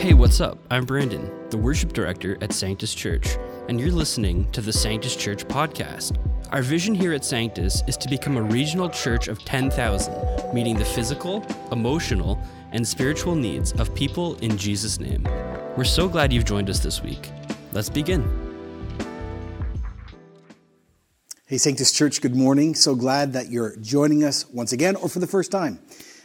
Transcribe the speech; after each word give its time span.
Hey, 0.00 0.14
what's 0.14 0.40
up? 0.40 0.56
I'm 0.70 0.86
Brandon, 0.86 1.30
the 1.50 1.58
worship 1.58 1.92
director 1.92 2.38
at 2.40 2.54
Sanctus 2.54 2.94
Church, 2.94 3.36
and 3.68 3.78
you're 3.78 3.90
listening 3.90 4.50
to 4.52 4.62
the 4.62 4.72
Sanctus 4.72 5.14
Church 5.14 5.46
podcast. 5.46 6.16
Our 6.52 6.62
vision 6.62 6.94
here 6.94 7.12
at 7.12 7.22
Sanctus 7.22 7.82
is 7.86 7.98
to 7.98 8.08
become 8.08 8.38
a 8.38 8.42
regional 8.42 8.88
church 8.88 9.28
of 9.28 9.44
10,000, 9.44 10.54
meeting 10.54 10.78
the 10.78 10.86
physical, 10.86 11.46
emotional, 11.70 12.42
and 12.72 12.88
spiritual 12.88 13.34
needs 13.34 13.72
of 13.72 13.94
people 13.94 14.36
in 14.36 14.56
Jesus' 14.56 14.98
name. 14.98 15.22
We're 15.76 15.84
so 15.84 16.08
glad 16.08 16.32
you've 16.32 16.46
joined 16.46 16.70
us 16.70 16.78
this 16.78 17.02
week. 17.02 17.30
Let's 17.74 17.90
begin. 17.90 18.24
Hey, 21.44 21.58
Sanctus 21.58 21.92
Church, 21.92 22.22
good 22.22 22.34
morning. 22.34 22.74
So 22.74 22.94
glad 22.94 23.34
that 23.34 23.50
you're 23.50 23.76
joining 23.76 24.24
us 24.24 24.48
once 24.48 24.72
again 24.72 24.96
or 24.96 25.10
for 25.10 25.18
the 25.18 25.26
first 25.26 25.52
time. 25.52 25.78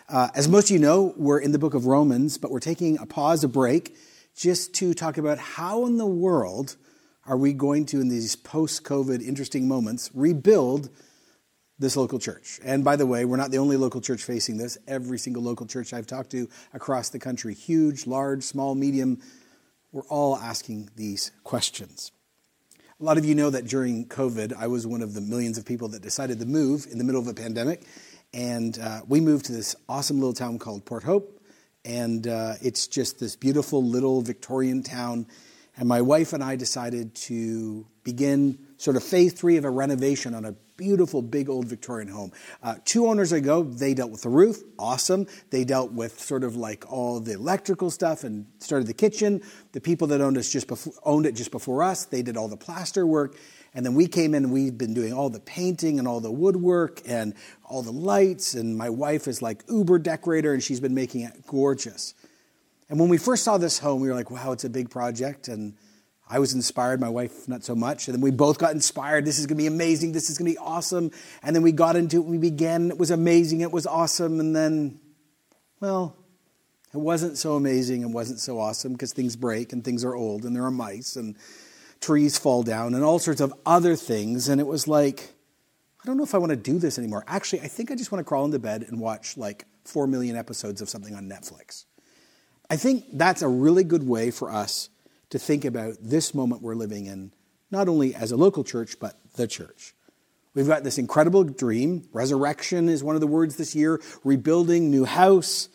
Uh, 0.07 0.29
as 0.35 0.47
most 0.47 0.65
of 0.65 0.71
you 0.71 0.79
know, 0.79 1.15
we're 1.17 1.39
in 1.39 1.51
the 1.51 1.57
book 1.57 1.73
of 1.73 1.87
Romans, 1.87 2.37
but 2.37 2.51
we're 2.51 2.59
taking 2.59 2.99
a 2.99 3.07
pause, 3.07 3.43
a 3.43 3.47
break, 3.47 3.95
just 4.35 4.75
to 4.75 4.93
talk 4.93 5.17
about 5.17 5.39
how 5.39 5.87
in 5.87 5.97
the 5.97 6.05
world 6.05 6.75
are 7.25 7.37
we 7.37 7.53
going 7.53 7.87
to, 7.87 7.99
in 7.99 8.07
these 8.07 8.35
post 8.35 8.83
COVID 8.83 9.25
interesting 9.25 9.67
moments, 9.67 10.11
rebuild 10.13 10.89
this 11.79 11.97
local 11.97 12.19
church. 12.19 12.59
And 12.63 12.83
by 12.83 12.95
the 12.95 13.07
way, 13.07 13.25
we're 13.25 13.37
not 13.37 13.49
the 13.49 13.57
only 13.57 13.77
local 13.77 13.99
church 13.99 14.23
facing 14.23 14.57
this. 14.57 14.77
Every 14.87 15.17
single 15.17 15.41
local 15.41 15.65
church 15.65 15.91
I've 15.91 16.05
talked 16.05 16.29
to 16.31 16.47
across 16.71 17.09
the 17.09 17.19
country, 17.19 17.55
huge, 17.55 18.05
large, 18.05 18.43
small, 18.43 18.75
medium, 18.75 19.19
we're 19.91 20.03
all 20.03 20.37
asking 20.37 20.91
these 20.95 21.31
questions. 21.43 22.11
A 22.99 23.03
lot 23.03 23.17
of 23.17 23.25
you 23.25 23.33
know 23.33 23.49
that 23.49 23.65
during 23.65 24.05
COVID, 24.05 24.53
I 24.53 24.67
was 24.67 24.85
one 24.85 25.01
of 25.01 25.15
the 25.15 25.21
millions 25.21 25.57
of 25.57 25.65
people 25.65 25.87
that 25.89 26.03
decided 26.03 26.39
to 26.39 26.45
move 26.45 26.85
in 26.91 26.99
the 26.99 27.03
middle 27.03 27.19
of 27.19 27.27
a 27.27 27.33
pandemic. 27.33 27.81
And 28.35 28.77
uh, 28.79 29.01
we 29.07 29.21
moved 29.21 29.45
to 29.45 29.53
this 29.53 29.77
awesome 29.87 30.19
little 30.19 30.33
town 30.33 30.59
called 30.59 30.83
Port 30.83 31.03
Hope. 31.03 31.41
And 31.85 32.27
uh, 32.27 32.55
it's 32.61 32.85
just 32.85 33.17
this 33.17 33.37
beautiful 33.37 33.81
little 33.81 34.21
Victorian 34.21 34.83
town. 34.83 35.27
And 35.77 35.87
my 35.87 36.01
wife 36.01 36.33
and 36.33 36.43
I 36.43 36.57
decided 36.57 37.15
to 37.15 37.87
begin 38.03 38.59
sort 38.77 38.97
of 38.97 39.03
phase 39.03 39.31
three 39.31 39.55
of 39.55 39.63
a 39.63 39.69
renovation 39.69 40.35
on 40.35 40.43
a 40.43 40.51
beautiful, 40.75 41.21
big 41.21 41.49
old 41.49 41.65
Victorian 41.67 42.09
home. 42.09 42.33
Uh, 42.61 42.75
two 42.83 43.07
owners 43.07 43.31
ago, 43.31 43.63
they 43.63 43.93
dealt 43.93 44.11
with 44.11 44.23
the 44.23 44.29
roof, 44.29 44.61
awesome. 44.77 45.27
They 45.49 45.63
dealt 45.63 45.93
with 45.93 46.19
sort 46.19 46.43
of 46.43 46.57
like 46.57 46.91
all 46.91 47.21
the 47.21 47.33
electrical 47.33 47.89
stuff 47.89 48.25
and 48.25 48.45
started 48.59 48.87
the 48.87 48.93
kitchen. 48.93 49.41
The 49.71 49.79
people 49.79 50.07
that 50.07 50.19
owned 50.19 50.37
us 50.37 50.49
just 50.49 50.69
owned 51.03 51.25
it 51.25 51.35
just 51.35 51.51
before 51.51 51.83
us, 51.83 52.03
they 52.05 52.21
did 52.21 52.35
all 52.35 52.49
the 52.49 52.57
plaster 52.57 53.07
work. 53.07 53.37
And 53.75 53.85
then 53.85 53.93
we 53.93 54.07
came 54.07 54.33
in 54.33 54.45
and 54.45 54.53
we've 54.53 54.77
been 54.77 54.93
doing 54.93 55.11
all 55.11 55.29
the 55.29 55.41
painting 55.41 55.99
and 55.99 56.07
all 56.07 56.21
the 56.21 56.31
woodwork 56.31 57.01
and 57.05 57.35
all 57.65 57.81
the 57.81 57.91
lights. 57.91 58.53
And 58.53 58.77
my 58.77 58.89
wife 58.89 59.27
is 59.27 59.41
like 59.41 59.63
uber 59.69 59.99
decorator 59.99 60.53
and 60.53 60.63
she's 60.63 60.79
been 60.79 60.95
making 60.95 61.21
it 61.21 61.45
gorgeous. 61.45 62.13
And 62.89 62.99
when 62.99 63.09
we 63.09 63.17
first 63.17 63.43
saw 63.43 63.57
this 63.57 63.77
home, 63.77 63.99
we 63.99 64.07
were 64.07 64.13
like, 64.13 64.31
wow, 64.31 64.53
it's 64.53 64.63
a 64.63 64.69
big 64.69 64.89
project. 64.89 65.49
And 65.49 65.73
I 66.29 66.39
was 66.39 66.53
inspired, 66.53 67.01
my 67.01 67.09
wife 67.09 67.49
not 67.49 67.65
so 67.65 67.75
much. 67.75 68.07
And 68.07 68.15
then 68.15 68.21
we 68.21 68.31
both 68.31 68.59
got 68.59 68.71
inspired. 68.71 69.25
This 69.25 69.39
is 69.39 69.45
going 69.45 69.57
to 69.57 69.61
be 69.61 69.67
amazing. 69.67 70.13
This 70.13 70.29
is 70.29 70.37
going 70.37 70.49
to 70.49 70.53
be 70.53 70.65
awesome. 70.65 71.11
And 71.43 71.53
then 71.53 71.61
we 71.61 71.73
got 71.73 71.97
into 71.97 72.17
it. 72.17 72.25
We 72.25 72.37
began. 72.37 72.91
It 72.91 72.97
was 72.97 73.11
amazing. 73.11 73.59
It 73.59 73.73
was 73.73 73.85
awesome. 73.85 74.39
And 74.39 74.55
then, 74.55 75.01
well, 75.81 76.15
it 76.93 76.99
wasn't 76.99 77.37
so 77.37 77.55
amazing. 77.55 78.03
It 78.03 78.09
wasn't 78.09 78.39
so 78.39 78.57
awesome 78.57 78.93
because 78.93 79.11
things 79.11 79.35
break 79.35 79.73
and 79.73 79.83
things 79.83 80.05
are 80.05 80.15
old 80.15 80.45
and 80.45 80.55
there 80.55 80.63
are 80.63 80.71
mice 80.71 81.17
and 81.17 81.35
trees 82.01 82.37
fall 82.37 82.63
down 82.63 82.93
and 82.93 83.03
all 83.03 83.19
sorts 83.19 83.41
of 83.41 83.53
other 83.65 83.95
things. 83.95 84.47
And 84.49 84.61
it 84.61 84.67
was 84.67 84.87
like, 84.87 85.33
I 86.03 86.05
don't 86.05 86.17
know 86.17 86.23
if 86.23 86.35
I 86.35 86.37
want 86.37 86.51
to 86.51 86.55
do 86.55 86.77
this 86.77 86.99
anymore. 86.99 87.23
Actually, 87.27 87.61
I 87.61 87.67
think 87.67 87.91
I 87.91 87.95
just 87.95 88.11
want 88.11 88.19
to 88.19 88.27
crawl 88.27 88.45
into 88.45 88.59
bed 88.59 88.85
and 88.87 88.99
watch 88.99 89.37
like 89.37 89.65
4 89.85 90.07
million 90.07 90.35
episodes 90.35 90.81
of 90.81 90.89
something 90.89 91.15
on 91.15 91.29
Netflix. 91.29 91.85
I 92.69 92.77
think 92.77 93.05
that's 93.13 93.41
a 93.41 93.47
really 93.47 93.83
good 93.83 94.07
way 94.07 94.31
for 94.31 94.51
us 94.51 94.89
to 95.29 95.39
think 95.39 95.65
about 95.65 95.95
this 96.01 96.33
moment 96.33 96.61
we're 96.61 96.75
living 96.75 97.05
in, 97.05 97.31
not 97.71 97.87
only 97.87 98.13
as 98.15 98.31
a 98.31 98.37
local 98.37 98.63
church, 98.63 98.99
but 98.99 99.17
the 99.35 99.47
church. 99.47 99.95
We've 100.53 100.67
got 100.67 100.83
this 100.83 100.97
incredible 100.97 101.43
dream. 101.43 102.07
Resurrection 102.13 102.87
is 102.87 103.03
one 103.03 103.15
of 103.15 103.21
the 103.21 103.27
words 103.27 103.57
this 103.57 103.75
year, 103.75 104.01
rebuilding, 104.23 104.89
new 104.89 105.05
house. 105.05 105.69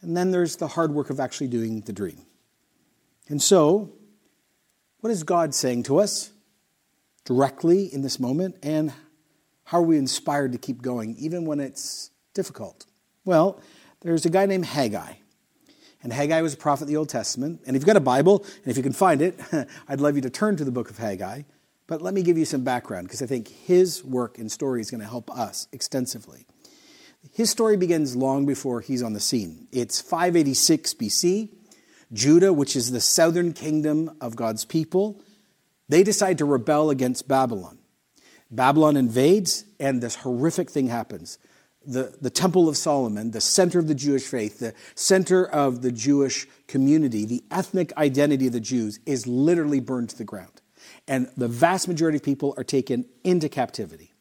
And 0.00 0.16
then 0.16 0.32
there's 0.32 0.56
the 0.56 0.66
hard 0.66 0.92
work 0.92 1.10
of 1.10 1.20
actually 1.20 1.48
doing 1.48 1.82
the 1.82 1.92
dream. 1.92 2.26
And 3.28 3.40
so, 3.40 3.92
what 5.02 5.10
is 5.10 5.24
God 5.24 5.52
saying 5.52 5.82
to 5.84 5.98
us 5.98 6.30
directly 7.24 7.92
in 7.92 8.02
this 8.02 8.20
moment? 8.20 8.56
And 8.62 8.92
how 9.64 9.78
are 9.78 9.82
we 9.82 9.98
inspired 9.98 10.52
to 10.52 10.58
keep 10.58 10.80
going, 10.80 11.16
even 11.18 11.44
when 11.44 11.58
it's 11.58 12.12
difficult? 12.34 12.86
Well, 13.24 13.60
there's 14.02 14.24
a 14.26 14.30
guy 14.30 14.46
named 14.46 14.64
Haggai. 14.64 15.14
And 16.04 16.12
Haggai 16.12 16.40
was 16.40 16.54
a 16.54 16.56
prophet 16.56 16.82
of 16.82 16.88
the 16.88 16.96
Old 16.96 17.08
Testament. 17.08 17.62
And 17.66 17.74
if 17.74 17.80
you've 17.80 17.86
got 17.86 17.96
a 17.96 18.00
Bible, 18.00 18.44
and 18.62 18.70
if 18.70 18.76
you 18.76 18.82
can 18.84 18.92
find 18.92 19.20
it, 19.20 19.40
I'd 19.88 20.00
love 20.00 20.14
you 20.14 20.22
to 20.22 20.30
turn 20.30 20.56
to 20.56 20.64
the 20.64 20.70
book 20.70 20.88
of 20.88 20.98
Haggai. 20.98 21.42
But 21.88 22.00
let 22.00 22.14
me 22.14 22.22
give 22.22 22.38
you 22.38 22.44
some 22.44 22.62
background, 22.62 23.08
because 23.08 23.22
I 23.22 23.26
think 23.26 23.48
his 23.48 24.04
work 24.04 24.38
and 24.38 24.50
story 24.50 24.80
is 24.80 24.90
going 24.90 25.00
to 25.00 25.06
help 25.08 25.36
us 25.36 25.66
extensively. 25.72 26.46
His 27.32 27.50
story 27.50 27.76
begins 27.76 28.14
long 28.14 28.46
before 28.46 28.80
he's 28.80 29.02
on 29.02 29.14
the 29.14 29.20
scene. 29.20 29.66
It's 29.72 30.00
586 30.00 30.94
BC. 30.94 31.48
Judah, 32.12 32.52
which 32.52 32.76
is 32.76 32.90
the 32.90 33.00
southern 33.00 33.52
kingdom 33.52 34.16
of 34.20 34.36
God's 34.36 34.64
people, 34.64 35.20
they 35.88 36.02
decide 36.02 36.38
to 36.38 36.44
rebel 36.44 36.90
against 36.90 37.28
Babylon. 37.28 37.78
Babylon 38.50 38.96
invades, 38.96 39.64
and 39.80 40.02
this 40.02 40.16
horrific 40.16 40.70
thing 40.70 40.88
happens. 40.88 41.38
The, 41.84 42.14
the 42.20 42.30
Temple 42.30 42.68
of 42.68 42.76
Solomon, 42.76 43.32
the 43.32 43.40
center 43.40 43.78
of 43.78 43.88
the 43.88 43.94
Jewish 43.94 44.24
faith, 44.24 44.60
the 44.60 44.74
center 44.94 45.44
of 45.44 45.82
the 45.82 45.90
Jewish 45.90 46.46
community, 46.68 47.24
the 47.24 47.42
ethnic 47.50 47.96
identity 47.96 48.46
of 48.46 48.52
the 48.52 48.60
Jews, 48.60 49.00
is 49.06 49.26
literally 49.26 49.80
burned 49.80 50.10
to 50.10 50.18
the 50.18 50.24
ground. 50.24 50.60
And 51.08 51.28
the 51.36 51.48
vast 51.48 51.88
majority 51.88 52.16
of 52.16 52.22
people 52.22 52.54
are 52.56 52.64
taken 52.64 53.06
into 53.24 53.48
captivity. 53.48 54.12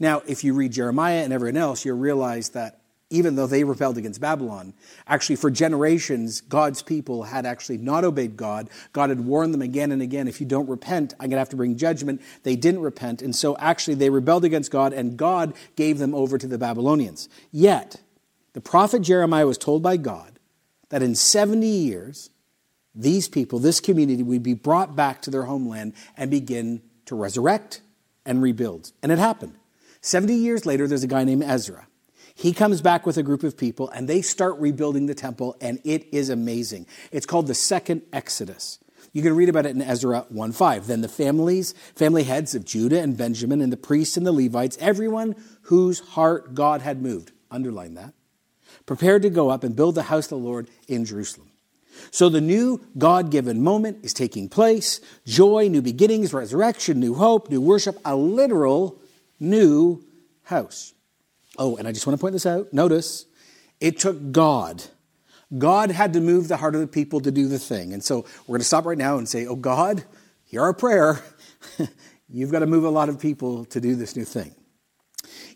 Now, 0.00 0.22
if 0.26 0.44
you 0.44 0.54
read 0.54 0.72
Jeremiah 0.72 1.22
and 1.22 1.32
everyone 1.32 1.56
else, 1.56 1.84
you'll 1.84 1.98
realize 1.98 2.50
that 2.50 2.77
even 3.10 3.36
though 3.36 3.46
they 3.46 3.64
rebelled 3.64 3.96
against 3.96 4.20
Babylon, 4.20 4.74
actually 5.06 5.36
for 5.36 5.50
generations, 5.50 6.42
God's 6.42 6.82
people 6.82 7.22
had 7.22 7.46
actually 7.46 7.78
not 7.78 8.04
obeyed 8.04 8.36
God. 8.36 8.68
God 8.92 9.08
had 9.08 9.20
warned 9.20 9.54
them 9.54 9.62
again 9.62 9.92
and 9.92 10.02
again, 10.02 10.28
if 10.28 10.40
you 10.40 10.46
don't 10.46 10.68
repent, 10.68 11.14
I'm 11.14 11.28
going 11.28 11.32
to 11.32 11.38
have 11.38 11.48
to 11.50 11.56
bring 11.56 11.76
judgment. 11.76 12.20
They 12.42 12.54
didn't 12.54 12.82
repent. 12.82 13.22
And 13.22 13.34
so 13.34 13.56
actually 13.58 13.94
they 13.94 14.10
rebelled 14.10 14.44
against 14.44 14.70
God 14.70 14.92
and 14.92 15.16
God 15.16 15.54
gave 15.74 15.98
them 15.98 16.14
over 16.14 16.36
to 16.36 16.46
the 16.46 16.58
Babylonians. 16.58 17.30
Yet, 17.50 18.02
the 18.52 18.60
prophet 18.60 19.02
Jeremiah 19.02 19.46
was 19.46 19.58
told 19.58 19.82
by 19.82 19.96
God 19.96 20.38
that 20.90 21.02
in 21.02 21.14
70 21.14 21.66
years, 21.66 22.30
these 22.94 23.28
people, 23.28 23.58
this 23.58 23.80
community, 23.80 24.22
would 24.22 24.42
be 24.42 24.54
brought 24.54 24.96
back 24.96 25.22
to 25.22 25.30
their 25.30 25.44
homeland 25.44 25.94
and 26.16 26.30
begin 26.30 26.82
to 27.06 27.14
resurrect 27.14 27.80
and 28.26 28.42
rebuild. 28.42 28.92
And 29.02 29.10
it 29.10 29.18
happened. 29.18 29.54
70 30.02 30.34
years 30.34 30.66
later, 30.66 30.86
there's 30.86 31.04
a 31.04 31.08
guy 31.08 31.24
named 31.24 31.42
Ezra. 31.42 31.87
He 32.38 32.52
comes 32.52 32.80
back 32.80 33.04
with 33.04 33.16
a 33.16 33.24
group 33.24 33.42
of 33.42 33.56
people 33.56 33.88
and 33.90 34.08
they 34.08 34.22
start 34.22 34.60
rebuilding 34.60 35.06
the 35.06 35.14
temple, 35.14 35.56
and 35.60 35.80
it 35.82 36.06
is 36.14 36.28
amazing. 36.28 36.86
It's 37.10 37.26
called 37.26 37.48
the 37.48 37.54
Second 37.54 38.02
Exodus. 38.12 38.78
You 39.12 39.22
can 39.22 39.34
read 39.34 39.48
about 39.48 39.66
it 39.66 39.74
in 39.74 39.82
Ezra 39.82 40.24
1:5. 40.30 40.86
Then 40.86 41.00
the 41.00 41.08
families, 41.08 41.74
family 41.96 42.22
heads 42.22 42.54
of 42.54 42.64
Judah 42.64 43.00
and 43.00 43.16
Benjamin, 43.16 43.60
and 43.60 43.72
the 43.72 43.76
priests 43.76 44.16
and 44.16 44.24
the 44.24 44.30
Levites, 44.30 44.78
everyone 44.80 45.34
whose 45.62 45.98
heart 45.98 46.54
God 46.54 46.80
had 46.80 47.02
moved, 47.02 47.32
underline 47.50 47.94
that, 47.94 48.14
prepared 48.86 49.22
to 49.22 49.30
go 49.30 49.48
up 49.48 49.64
and 49.64 49.74
build 49.74 49.96
the 49.96 50.02
house 50.02 50.26
of 50.26 50.30
the 50.30 50.36
Lord 50.38 50.70
in 50.86 51.04
Jerusalem. 51.04 51.50
So 52.12 52.28
the 52.28 52.40
new 52.40 52.80
God 52.96 53.32
given 53.32 53.64
moment 53.64 54.04
is 54.04 54.14
taking 54.14 54.48
place 54.48 55.00
joy, 55.26 55.66
new 55.66 55.82
beginnings, 55.82 56.32
resurrection, 56.32 57.00
new 57.00 57.14
hope, 57.14 57.50
new 57.50 57.60
worship, 57.60 57.98
a 58.04 58.14
literal 58.14 59.00
new 59.40 60.04
house. 60.44 60.94
Oh, 61.58 61.76
and 61.76 61.88
I 61.88 61.92
just 61.92 62.06
want 62.06 62.18
to 62.18 62.20
point 62.20 62.32
this 62.32 62.46
out. 62.46 62.72
Notice, 62.72 63.26
it 63.80 63.98
took 63.98 64.32
God. 64.32 64.82
God 65.56 65.90
had 65.90 66.12
to 66.12 66.20
move 66.20 66.48
the 66.48 66.56
heart 66.56 66.74
of 66.74 66.80
the 66.80 66.86
people 66.86 67.20
to 67.20 67.30
do 67.30 67.48
the 67.48 67.58
thing. 67.58 67.92
And 67.92 68.02
so 68.02 68.24
we're 68.46 68.54
going 68.54 68.60
to 68.60 68.64
stop 68.64 68.86
right 68.86 68.98
now 68.98 69.18
and 69.18 69.28
say, 69.28 69.46
Oh, 69.46 69.56
God, 69.56 70.04
hear 70.44 70.62
our 70.62 70.74
prayer. 70.74 71.20
You've 72.28 72.52
got 72.52 72.60
to 72.60 72.66
move 72.66 72.84
a 72.84 72.90
lot 72.90 73.08
of 73.08 73.18
people 73.18 73.64
to 73.66 73.80
do 73.80 73.94
this 73.94 74.14
new 74.14 74.24
thing. 74.24 74.54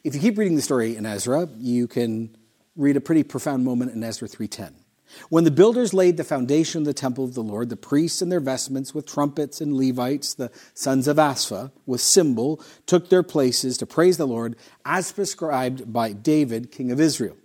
If 0.02 0.14
you 0.14 0.20
keep 0.20 0.38
reading 0.38 0.56
the 0.56 0.62
story 0.62 0.96
in 0.96 1.06
Ezra, 1.06 1.48
you 1.58 1.86
can 1.86 2.36
read 2.76 2.96
a 2.96 3.00
pretty 3.00 3.22
profound 3.22 3.64
moment 3.64 3.92
in 3.92 4.02
Ezra 4.02 4.26
3:10. 4.26 4.81
When 5.28 5.44
the 5.44 5.50
builders 5.50 5.94
laid 5.94 6.16
the 6.16 6.24
foundation 6.24 6.82
of 6.82 6.86
the 6.86 6.94
temple 6.94 7.24
of 7.24 7.34
the 7.34 7.42
Lord, 7.42 7.68
the 7.68 7.76
priests 7.76 8.22
in 8.22 8.28
their 8.28 8.40
vestments 8.40 8.94
with 8.94 9.06
trumpets 9.06 9.60
and 9.60 9.76
Levites, 9.76 10.34
the 10.34 10.50
sons 10.74 11.06
of 11.08 11.18
Asaph, 11.18 11.70
with 11.86 12.00
cymbal, 12.00 12.60
took 12.86 13.08
their 13.08 13.22
places 13.22 13.76
to 13.78 13.86
praise 13.86 14.16
the 14.16 14.26
Lord 14.26 14.56
as 14.84 15.12
prescribed 15.12 15.92
by 15.92 16.12
David, 16.12 16.70
king 16.70 16.90
of 16.90 17.00
Israel. 17.00 17.36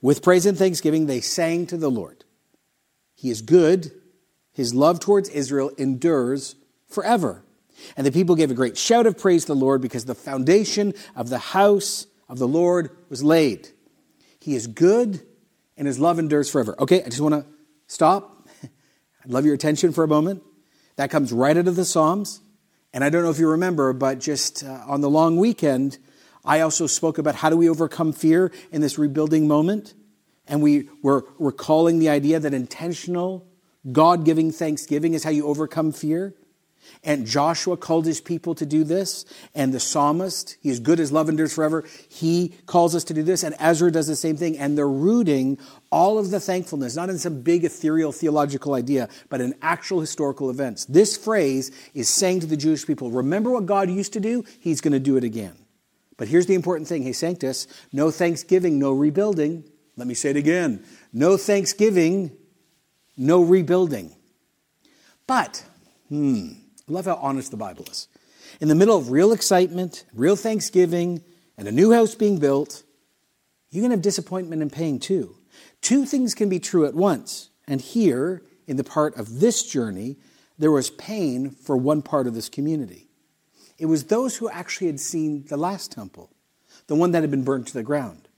With 0.00 0.22
praise 0.22 0.46
and 0.46 0.56
thanksgiving, 0.56 1.06
they 1.06 1.20
sang 1.20 1.66
to 1.66 1.76
the 1.76 1.90
Lord. 1.90 2.24
He 3.14 3.30
is 3.30 3.42
good, 3.42 3.92
his 4.52 4.74
love 4.74 5.00
towards 5.00 5.28
Israel 5.28 5.70
endures 5.76 6.56
forever. 6.88 7.44
And 7.96 8.06
the 8.06 8.12
people 8.12 8.36
gave 8.36 8.50
a 8.50 8.54
great 8.54 8.78
shout 8.78 9.06
of 9.06 9.18
praise 9.18 9.42
to 9.42 9.48
the 9.48 9.60
Lord 9.60 9.82
because 9.82 10.04
the 10.04 10.14
foundation 10.14 10.94
of 11.16 11.28
the 11.28 11.38
house 11.38 12.06
of 12.28 12.38
the 12.38 12.48
Lord 12.48 12.90
was 13.08 13.22
laid. 13.22 13.68
He 14.40 14.54
is 14.54 14.66
good 14.66 15.26
and 15.76 15.86
his 15.86 15.98
love 15.98 16.18
endures 16.18 16.50
forever. 16.50 16.74
Okay, 16.78 17.02
I 17.02 17.06
just 17.06 17.20
want 17.20 17.34
to 17.34 17.46
stop. 17.86 18.46
I'd 18.62 19.30
love 19.30 19.44
your 19.44 19.54
attention 19.54 19.92
for 19.92 20.04
a 20.04 20.08
moment. 20.08 20.42
That 20.96 21.10
comes 21.10 21.32
right 21.32 21.56
out 21.56 21.66
of 21.66 21.76
the 21.76 21.84
Psalms. 21.84 22.40
And 22.92 23.02
I 23.02 23.10
don't 23.10 23.24
know 23.24 23.30
if 23.30 23.38
you 23.38 23.48
remember, 23.48 23.92
but 23.92 24.20
just 24.20 24.62
uh, 24.62 24.84
on 24.86 25.00
the 25.00 25.10
long 25.10 25.36
weekend, 25.36 25.98
I 26.44 26.60
also 26.60 26.86
spoke 26.86 27.18
about 27.18 27.34
how 27.34 27.50
do 27.50 27.56
we 27.56 27.68
overcome 27.68 28.12
fear 28.12 28.52
in 28.70 28.80
this 28.80 28.98
rebuilding 28.98 29.48
moment. 29.48 29.94
And 30.46 30.62
we 30.62 30.88
were 31.02 31.24
recalling 31.38 31.98
the 31.98 32.10
idea 32.10 32.38
that 32.38 32.54
intentional, 32.54 33.46
God 33.90 34.24
giving 34.24 34.52
thanksgiving 34.52 35.14
is 35.14 35.24
how 35.24 35.30
you 35.30 35.46
overcome 35.46 35.90
fear. 35.90 36.34
And 37.02 37.26
Joshua 37.26 37.76
called 37.76 38.06
his 38.06 38.20
people 38.20 38.54
to 38.54 38.66
do 38.66 38.84
this. 38.84 39.24
And 39.54 39.72
the 39.72 39.80
psalmist, 39.80 40.56
he 40.60 40.70
is 40.70 40.80
good 40.80 41.00
as 41.00 41.12
love 41.12 41.28
endures 41.28 41.54
forever. 41.54 41.84
He 42.08 42.54
calls 42.66 42.94
us 42.94 43.04
to 43.04 43.14
do 43.14 43.22
this. 43.22 43.42
And 43.42 43.54
Ezra 43.58 43.90
does 43.90 44.06
the 44.06 44.16
same 44.16 44.36
thing. 44.36 44.58
And 44.58 44.76
they're 44.76 44.88
rooting 44.88 45.58
all 45.90 46.18
of 46.18 46.30
the 46.30 46.40
thankfulness, 46.40 46.96
not 46.96 47.10
in 47.10 47.18
some 47.18 47.42
big 47.42 47.64
ethereal 47.64 48.12
theological 48.12 48.74
idea, 48.74 49.08
but 49.28 49.40
in 49.40 49.54
actual 49.62 50.00
historical 50.00 50.50
events. 50.50 50.84
This 50.86 51.16
phrase 51.16 51.70
is 51.94 52.08
saying 52.08 52.40
to 52.40 52.46
the 52.46 52.56
Jewish 52.56 52.86
people, 52.86 53.10
remember 53.10 53.50
what 53.50 53.66
God 53.66 53.90
used 53.90 54.12
to 54.14 54.20
do? 54.20 54.44
He's 54.60 54.80
going 54.80 54.92
to 54.92 55.00
do 55.00 55.16
it 55.16 55.24
again. 55.24 55.56
But 56.16 56.28
here's 56.28 56.46
the 56.46 56.54
important 56.54 56.88
thing. 56.88 57.02
Hey, 57.02 57.12
Sanctus, 57.12 57.66
no 57.92 58.10
thanksgiving, 58.10 58.78
no 58.78 58.92
rebuilding. 58.92 59.64
Let 59.96 60.06
me 60.06 60.14
say 60.14 60.30
it 60.30 60.36
again. 60.36 60.84
No 61.12 61.36
thanksgiving, 61.36 62.36
no 63.16 63.42
rebuilding. 63.42 64.14
But, 65.26 65.64
hmm, 66.08 66.52
I 66.88 66.92
love 66.92 67.06
how 67.06 67.16
honest 67.16 67.50
the 67.50 67.56
Bible 67.56 67.86
is. 67.90 68.08
In 68.60 68.68
the 68.68 68.74
middle 68.74 68.96
of 68.96 69.10
real 69.10 69.32
excitement, 69.32 70.04
real 70.12 70.36
thanksgiving, 70.36 71.22
and 71.56 71.66
a 71.68 71.72
new 71.72 71.92
house 71.92 72.14
being 72.14 72.38
built, 72.38 72.82
going 73.80 73.90
to 73.90 73.96
have 73.96 74.02
disappointment 74.02 74.62
and 74.62 74.72
pain 74.72 74.98
too. 74.98 75.36
Two 75.80 76.04
things 76.04 76.34
can 76.34 76.48
be 76.48 76.60
true 76.60 76.86
at 76.86 76.94
once. 76.94 77.50
And 77.66 77.80
here, 77.80 78.42
in 78.66 78.76
the 78.76 78.84
part 78.84 79.16
of 79.16 79.40
this 79.40 79.64
journey, 79.64 80.16
there 80.58 80.70
was 80.70 80.90
pain 80.90 81.50
for 81.50 81.76
one 81.76 82.02
part 82.02 82.26
of 82.26 82.34
this 82.34 82.48
community. 82.48 83.08
It 83.78 83.86
was 83.86 84.04
those 84.04 84.36
who 84.36 84.48
actually 84.48 84.86
had 84.86 85.00
seen 85.00 85.44
the 85.48 85.56
last 85.56 85.90
temple, 85.90 86.30
the 86.86 86.94
one 86.94 87.10
that 87.12 87.22
had 87.22 87.30
been 87.30 87.44
burned 87.44 87.66
to 87.68 87.74
the 87.74 87.82
ground, 87.82 88.28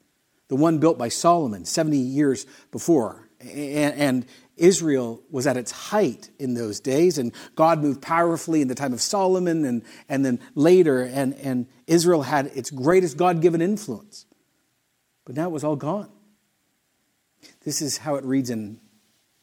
the 0.48 0.56
one 0.56 0.78
built 0.78 0.96
by 0.96 1.08
Solomon 1.08 1.64
70 1.64 1.98
years 1.98 2.46
before. 2.72 3.25
And, 3.41 4.27
Israel 4.56 5.23
was 5.31 5.47
at 5.47 5.59
its 5.59 5.71
height 5.71 6.31
in 6.38 6.55
those 6.55 6.81
days, 6.81 7.19
and 7.19 7.31
God 7.56 7.83
moved 7.83 8.00
powerfully 8.00 8.62
in 8.62 8.69
the 8.69 8.75
time 8.75 8.94
of 8.94 9.03
Solomon 9.03 9.67
and, 9.67 9.83
and 10.09 10.25
then 10.25 10.41
later, 10.55 11.03
and, 11.03 11.35
and 11.35 11.67
Israel 11.87 12.23
had 12.23 12.47
its 12.55 12.71
greatest 12.71 13.19
God 13.19 13.43
given 13.43 13.61
influence. 13.61 14.25
But 15.27 15.37
now 15.37 15.49
it 15.49 15.53
was 15.53 15.62
all 15.62 15.77
gone. 15.77 16.09
This 17.65 17.83
is 17.83 17.99
how 17.99 18.15
it 18.15 18.25
reads 18.25 18.49
in 18.49 18.81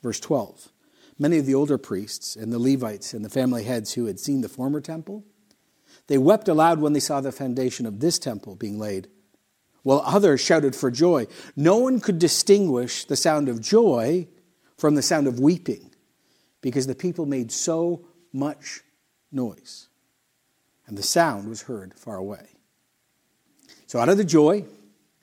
verse 0.01 0.19
12. 0.19 0.69
Many 1.19 1.37
of 1.37 1.45
the 1.45 1.53
older 1.53 1.77
priests 1.77 2.35
and 2.35 2.51
the 2.51 2.57
Levites 2.57 3.13
and 3.13 3.23
the 3.23 3.29
family 3.29 3.65
heads 3.65 3.93
who 3.93 4.05
had 4.05 4.19
seen 4.19 4.41
the 4.41 4.49
former 4.49 4.81
temple, 4.81 5.23
they 6.07 6.17
wept 6.17 6.47
aloud 6.47 6.79
when 6.79 6.93
they 6.93 6.99
saw 6.99 7.21
the 7.21 7.31
foundation 7.31 7.85
of 7.85 7.99
this 7.99 8.17
temple 8.17 8.55
being 8.55 8.79
laid, 8.79 9.09
while 9.83 10.01
others 10.05 10.41
shouted 10.41 10.75
for 10.75 10.89
joy. 10.89 11.27
No 11.55 11.77
one 11.77 11.99
could 11.99 12.19
distinguish 12.19 13.05
the 13.05 13.15
sound 13.15 13.47
of 13.49 13.61
joy 13.61 14.27
from 14.77 14.95
the 14.95 15.01
sound 15.01 15.27
of 15.27 15.39
weeping 15.39 15.91
because 16.61 16.87
the 16.87 16.95
people 16.95 17.25
made 17.25 17.51
so 17.51 18.05
much 18.31 18.81
noise. 19.31 19.87
And 20.87 20.97
the 20.97 21.03
sound 21.03 21.47
was 21.47 21.63
heard 21.63 21.93
far 21.93 22.17
away. 22.17 22.47
So, 23.87 23.99
out 23.99 24.09
of 24.09 24.17
the 24.17 24.25
joy 24.25 24.65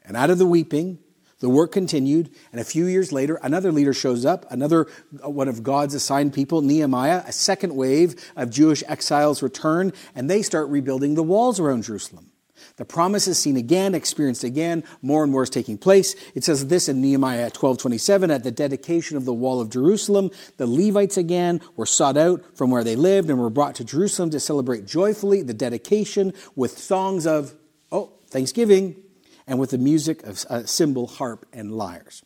and 0.04 0.16
out 0.16 0.30
of 0.30 0.38
the 0.38 0.46
weeping, 0.46 0.98
the 1.40 1.48
work 1.48 1.72
continued, 1.72 2.30
and 2.52 2.60
a 2.60 2.64
few 2.64 2.86
years 2.86 3.12
later, 3.12 3.40
another 3.42 3.72
leader 3.72 3.94
shows 3.94 4.26
up, 4.26 4.50
another 4.50 4.86
uh, 5.24 5.30
one 5.30 5.48
of 5.48 5.62
God's 5.62 5.94
assigned 5.94 6.34
people, 6.34 6.60
Nehemiah. 6.60 7.22
A 7.26 7.32
second 7.32 7.74
wave 7.74 8.14
of 8.36 8.50
Jewish 8.50 8.84
exiles 8.86 9.42
return, 9.42 9.92
and 10.14 10.28
they 10.28 10.42
start 10.42 10.68
rebuilding 10.68 11.14
the 11.14 11.22
walls 11.22 11.58
around 11.58 11.84
Jerusalem. 11.84 12.29
The 12.76 12.84
promise 12.84 13.28
is 13.28 13.38
seen 13.38 13.56
again, 13.56 13.94
experienced 13.94 14.44
again, 14.44 14.84
more 15.02 15.22
and 15.22 15.32
more 15.32 15.42
is 15.42 15.50
taking 15.50 15.78
place. 15.78 16.14
It 16.34 16.44
says 16.44 16.66
this 16.68 16.88
in 16.88 17.00
Nehemiah 17.00 17.50
12:27 17.50 18.30
at 18.30 18.44
the 18.44 18.50
dedication 18.50 19.16
of 19.16 19.24
the 19.24 19.34
wall 19.34 19.60
of 19.60 19.70
Jerusalem, 19.70 20.30
the 20.56 20.66
Levites 20.66 21.16
again 21.16 21.60
were 21.76 21.86
sought 21.86 22.16
out 22.16 22.42
from 22.54 22.70
where 22.70 22.84
they 22.84 22.96
lived 22.96 23.30
and 23.30 23.38
were 23.38 23.50
brought 23.50 23.74
to 23.76 23.84
Jerusalem 23.84 24.30
to 24.30 24.40
celebrate 24.40 24.86
joyfully 24.86 25.42
the 25.42 25.54
dedication 25.54 26.32
with 26.56 26.78
songs 26.78 27.26
of 27.26 27.54
oh, 27.92 28.12
thanksgiving 28.28 28.96
and 29.46 29.58
with 29.58 29.70
the 29.70 29.78
music 29.78 30.22
of 30.22 30.44
a 30.48 30.66
cymbal, 30.66 31.06
harp 31.06 31.46
and 31.52 31.72
lyres. 31.72 32.22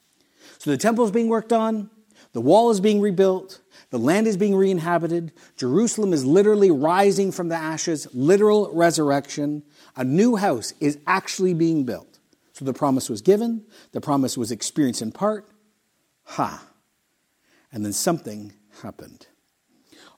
So 0.58 0.70
the 0.70 0.76
temple 0.76 1.04
is 1.04 1.10
being 1.10 1.28
worked 1.28 1.52
on, 1.52 1.90
the 2.32 2.40
wall 2.40 2.70
is 2.70 2.80
being 2.80 3.00
rebuilt, 3.00 3.60
the 3.90 3.98
land 3.98 4.26
is 4.26 4.36
being 4.36 4.54
re-inhabited, 4.54 5.32
Jerusalem 5.56 6.12
is 6.12 6.24
literally 6.24 6.70
rising 6.70 7.32
from 7.32 7.48
the 7.48 7.56
ashes, 7.56 8.08
literal 8.12 8.70
resurrection. 8.74 9.62
A 9.96 10.04
new 10.04 10.36
house 10.36 10.74
is 10.80 10.98
actually 11.06 11.54
being 11.54 11.84
built. 11.84 12.18
So 12.52 12.64
the 12.64 12.72
promise 12.72 13.10
was 13.10 13.20
given, 13.20 13.64
the 13.92 14.00
promise 14.00 14.38
was 14.38 14.52
experienced 14.52 15.02
in 15.02 15.12
part. 15.12 15.48
Ha! 16.24 16.68
And 17.72 17.84
then 17.84 17.92
something 17.92 18.52
happened. 18.82 19.26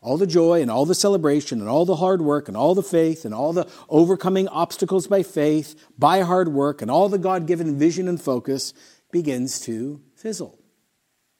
All 0.03 0.19
the 0.19 0.27
joy 0.27 0.61
and 0.61 0.71
all 0.71 0.85
the 0.85 0.95
celebration 0.95 1.61
and 1.61 1.69
all 1.69 1.85
the 1.85 1.97
hard 1.97 2.21
work 2.21 2.49
and 2.49 2.57
all 2.57 2.75
the 2.75 2.83
faith 2.83 3.25
and 3.25 3.35
all 3.35 3.53
the 3.53 3.67
overcoming 3.89 4.47
obstacles 4.49 5.07
by 5.07 5.23
faith, 5.23 5.75
by 5.99 6.21
hard 6.21 6.49
work, 6.49 6.83
and 6.83 6.91
all 6.91 7.09
the 7.09 7.19
God 7.19 7.47
given 7.47 7.79
vision 7.79 8.07
and 8.07 8.21
focus 8.21 8.75
begins 9.11 9.59
to 9.61 10.01
fizzle, 10.15 10.59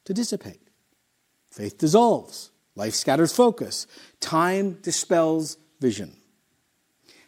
to 0.05 0.13
dissipate. 0.13 0.69
Faith 1.51 1.77
dissolves, 1.77 2.51
life 2.75 2.95
scatters 2.95 3.31
focus, 3.31 3.87
time 4.19 4.73
dispels 4.81 5.57
vision. 5.79 6.15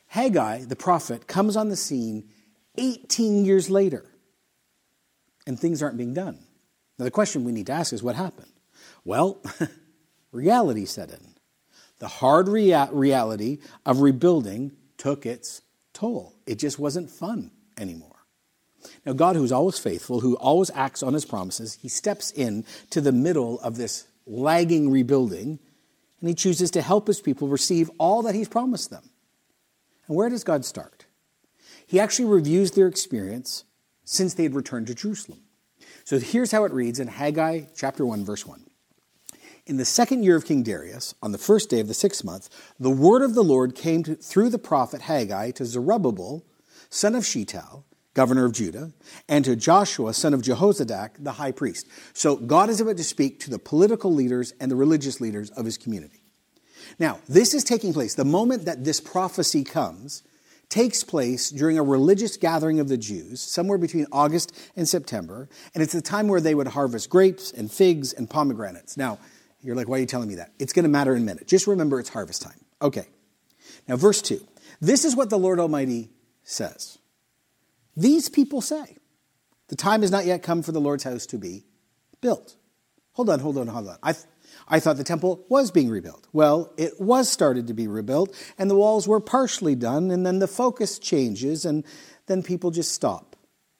Haggai, 0.10 0.66
the 0.66 0.76
prophet, 0.76 1.28
comes 1.28 1.56
on 1.56 1.70
the 1.70 1.76
scene 1.76 2.30
18 2.78 3.46
years 3.46 3.70
later, 3.70 4.06
and 5.46 5.60
things 5.60 5.82
aren't 5.84 5.98
being 5.98 6.14
done. 6.14 6.40
Now, 6.98 7.06
the 7.06 7.12
question 7.12 7.44
we 7.44 7.52
need 7.52 7.68
to 7.68 7.74
ask 7.74 7.94
is 7.94 8.04
what 8.04 8.16
happened? 8.16 8.52
Well, 9.06 9.42
reality 10.32 10.86
set 10.86 11.12
in. 11.12 11.36
The 12.00 12.08
hard 12.08 12.48
rea- 12.48 12.90
reality 12.92 13.60
of 13.86 14.02
rebuilding 14.02 14.72
took 14.98 15.26
its 15.26 15.62
toll. 15.94 16.36
It 16.46 16.60
just 16.60 16.80
wasn't 16.80 17.10
fun 17.10 17.52
anymore. 17.78 18.16
Now, 19.06 19.14
God, 19.14 19.36
who's 19.36 19.52
always 19.52 19.78
faithful, 19.78 20.22
who 20.22 20.36
always 20.38 20.72
acts 20.74 21.04
on 21.04 21.14
his 21.14 21.26
promises, 21.26 21.76
he 21.82 21.88
steps 21.88 22.32
in 22.32 22.66
to 22.90 23.02
the 23.02 23.12
middle 23.12 23.60
of 23.60 23.78
this 23.78 24.08
lagging 24.26 24.90
rebuilding, 24.90 25.60
and 26.20 26.30
he 26.30 26.34
chooses 26.34 26.72
to 26.72 26.82
help 26.82 27.08
his 27.08 27.22
people 27.22 27.48
receive 27.48 27.92
all 27.98 28.24
that 28.24 28.36
he's 28.36 28.48
promised 28.48 28.90
them. 28.90 29.10
And 30.10 30.18
where 30.18 30.30
does 30.30 30.44
God 30.44 30.66
start? 30.66 31.06
He 31.88 32.00
actually 32.00 32.26
reviews 32.26 32.72
their 32.72 32.88
experience 32.88 33.64
since 34.04 34.34
they 34.34 34.44
had 34.44 34.56
returned 34.56 34.88
to 34.88 34.96
Jerusalem. 34.96 35.40
So 36.04 36.20
here's 36.20 36.52
how 36.52 36.66
it 36.66 36.74
reads 36.74 37.00
in 37.00 37.08
Haggai 37.08 37.66
chapter 37.76 38.06
1, 38.06 38.26
verse 38.26 38.46
1. 38.46 38.66
In 39.68 39.78
the 39.78 39.86
second 39.86 40.24
year 40.24 40.36
of 40.36 40.46
King 40.46 40.64
Darius, 40.64 41.14
on 41.22 41.32
the 41.32 41.38
first 41.38 41.70
day 41.70 41.80
of 41.80 41.88
the 41.88 41.94
sixth 41.94 42.24
month, 42.24 42.50
the 42.80 42.90
word 42.90 43.22
of 43.22 43.36
the 43.36 43.44
Lord 43.44 43.76
came 43.76 44.02
to, 44.04 44.16
through 44.16 44.50
the 44.50 44.58
prophet 44.58 45.02
Haggai 45.02 45.52
to 45.52 45.66
Zerubbabel, 45.66 46.44
son 46.90 47.14
of 47.14 47.24
Shealtiel, 47.24 47.86
governor 48.16 48.46
of 48.46 48.54
Judah, 48.54 48.92
and 49.28 49.46
to 49.46 49.56
Joshua, 49.56 50.16
son 50.16 50.34
of 50.34 50.42
Jehozadak, 50.42 51.24
the 51.24 51.34
high 51.34 51.52
priest. 51.52 51.88
So 52.14 52.36
God 52.36 52.70
is 52.70 52.82
about 52.82 52.98
to 52.98 53.04
speak 53.04 53.40
to 53.42 53.52
the 53.52 53.60
political 53.60 54.12
leaders 54.12 54.54
and 54.60 54.72
the 54.72 54.76
religious 54.76 55.22
leaders 55.22 55.52
of 55.52 55.66
his 55.66 55.78
community. 55.78 56.19
Now, 56.98 57.20
this 57.28 57.54
is 57.54 57.64
taking 57.64 57.94
place. 57.94 58.16
The 58.16 58.26
moment 58.26 58.66
that 58.66 58.84
this 58.84 59.00
prophecy 59.00 59.64
comes 59.64 60.24
takes 60.70 61.04
place 61.04 61.50
during 61.50 61.78
a 61.78 61.84
religious 61.84 62.38
gathering 62.38 62.80
of 62.80 62.88
the 62.88 62.98
Jews, 62.98 63.42
somewhere 63.42 63.78
between 63.78 64.06
August 64.12 64.56
and 64.76 64.88
September, 64.88 65.50
and 65.74 65.84
it's 65.84 65.94
the 65.94 66.02
time 66.02 66.28
where 66.28 66.40
they 66.40 66.54
would 66.54 66.68
harvest 66.68 67.10
grapes 67.10 67.52
and 67.52 67.72
figs 67.72 68.14
and 68.14 68.30
pomegranates. 68.30 68.96
Now, 68.96 69.18
you're 69.62 69.76
like, 69.76 69.88
why 69.88 69.98
are 69.98 70.02
you 70.02 70.06
telling 70.06 70.30
me 70.30 70.36
that? 70.36 70.52
It's 70.60 70.74
going 70.74 70.84
to 70.84 70.90
matter 70.90 71.16
in 71.16 71.24
a 71.24 71.26
minute. 71.26 71.48
Just 71.48 71.68
remember 71.68 72.00
it's 72.00 72.10
harvest 72.10 72.44
time. 72.44 72.60
Okay. 72.82 73.08
Now, 73.88 73.98
verse 73.98 74.22
2. 74.22 74.40
This 74.80 75.04
is 75.04 75.16
what 75.16 75.30
the 75.30 75.40
Lord 75.40 75.60
Almighty 75.60 76.10
says. 76.44 77.00
These 77.98 78.30
people 78.30 78.62
say, 78.62 78.98
the 79.68 79.76
time 79.76 80.02
has 80.02 80.12
not 80.12 80.26
yet 80.26 80.44
come 80.44 80.62
for 80.64 80.72
the 80.72 80.80
Lord's 80.80 81.04
house 81.04 81.26
to 81.28 81.38
be 81.38 81.66
built. 82.22 82.56
Hold 83.14 83.30
on, 83.30 83.40
hold 83.40 83.58
on, 83.58 83.68
hold 83.68 83.90
on. 83.90 83.98
I, 84.02 84.14
I 84.70 84.80
thought 84.80 84.98
the 84.98 85.04
temple 85.04 85.44
was 85.50 85.72
being 85.72 85.90
rebuilt. 85.90 86.28
Well, 86.32 86.72
it 86.78 87.00
was 87.00 87.30
started 87.30 87.68
to 87.68 87.74
be 87.74 87.88
rebuilt, 87.88 88.36
and 88.58 88.70
the 88.70 88.76
walls 88.76 89.08
were 89.08 89.20
partially 89.20 89.76
done, 89.76 90.12
and 90.12 90.26
then 90.26 90.40
the 90.40 90.48
focus 90.48 91.00
changes, 91.00 91.66
and 91.66 91.84
then 92.28 92.44
people 92.44 92.70
just 92.70 92.92
stop. 92.92 93.36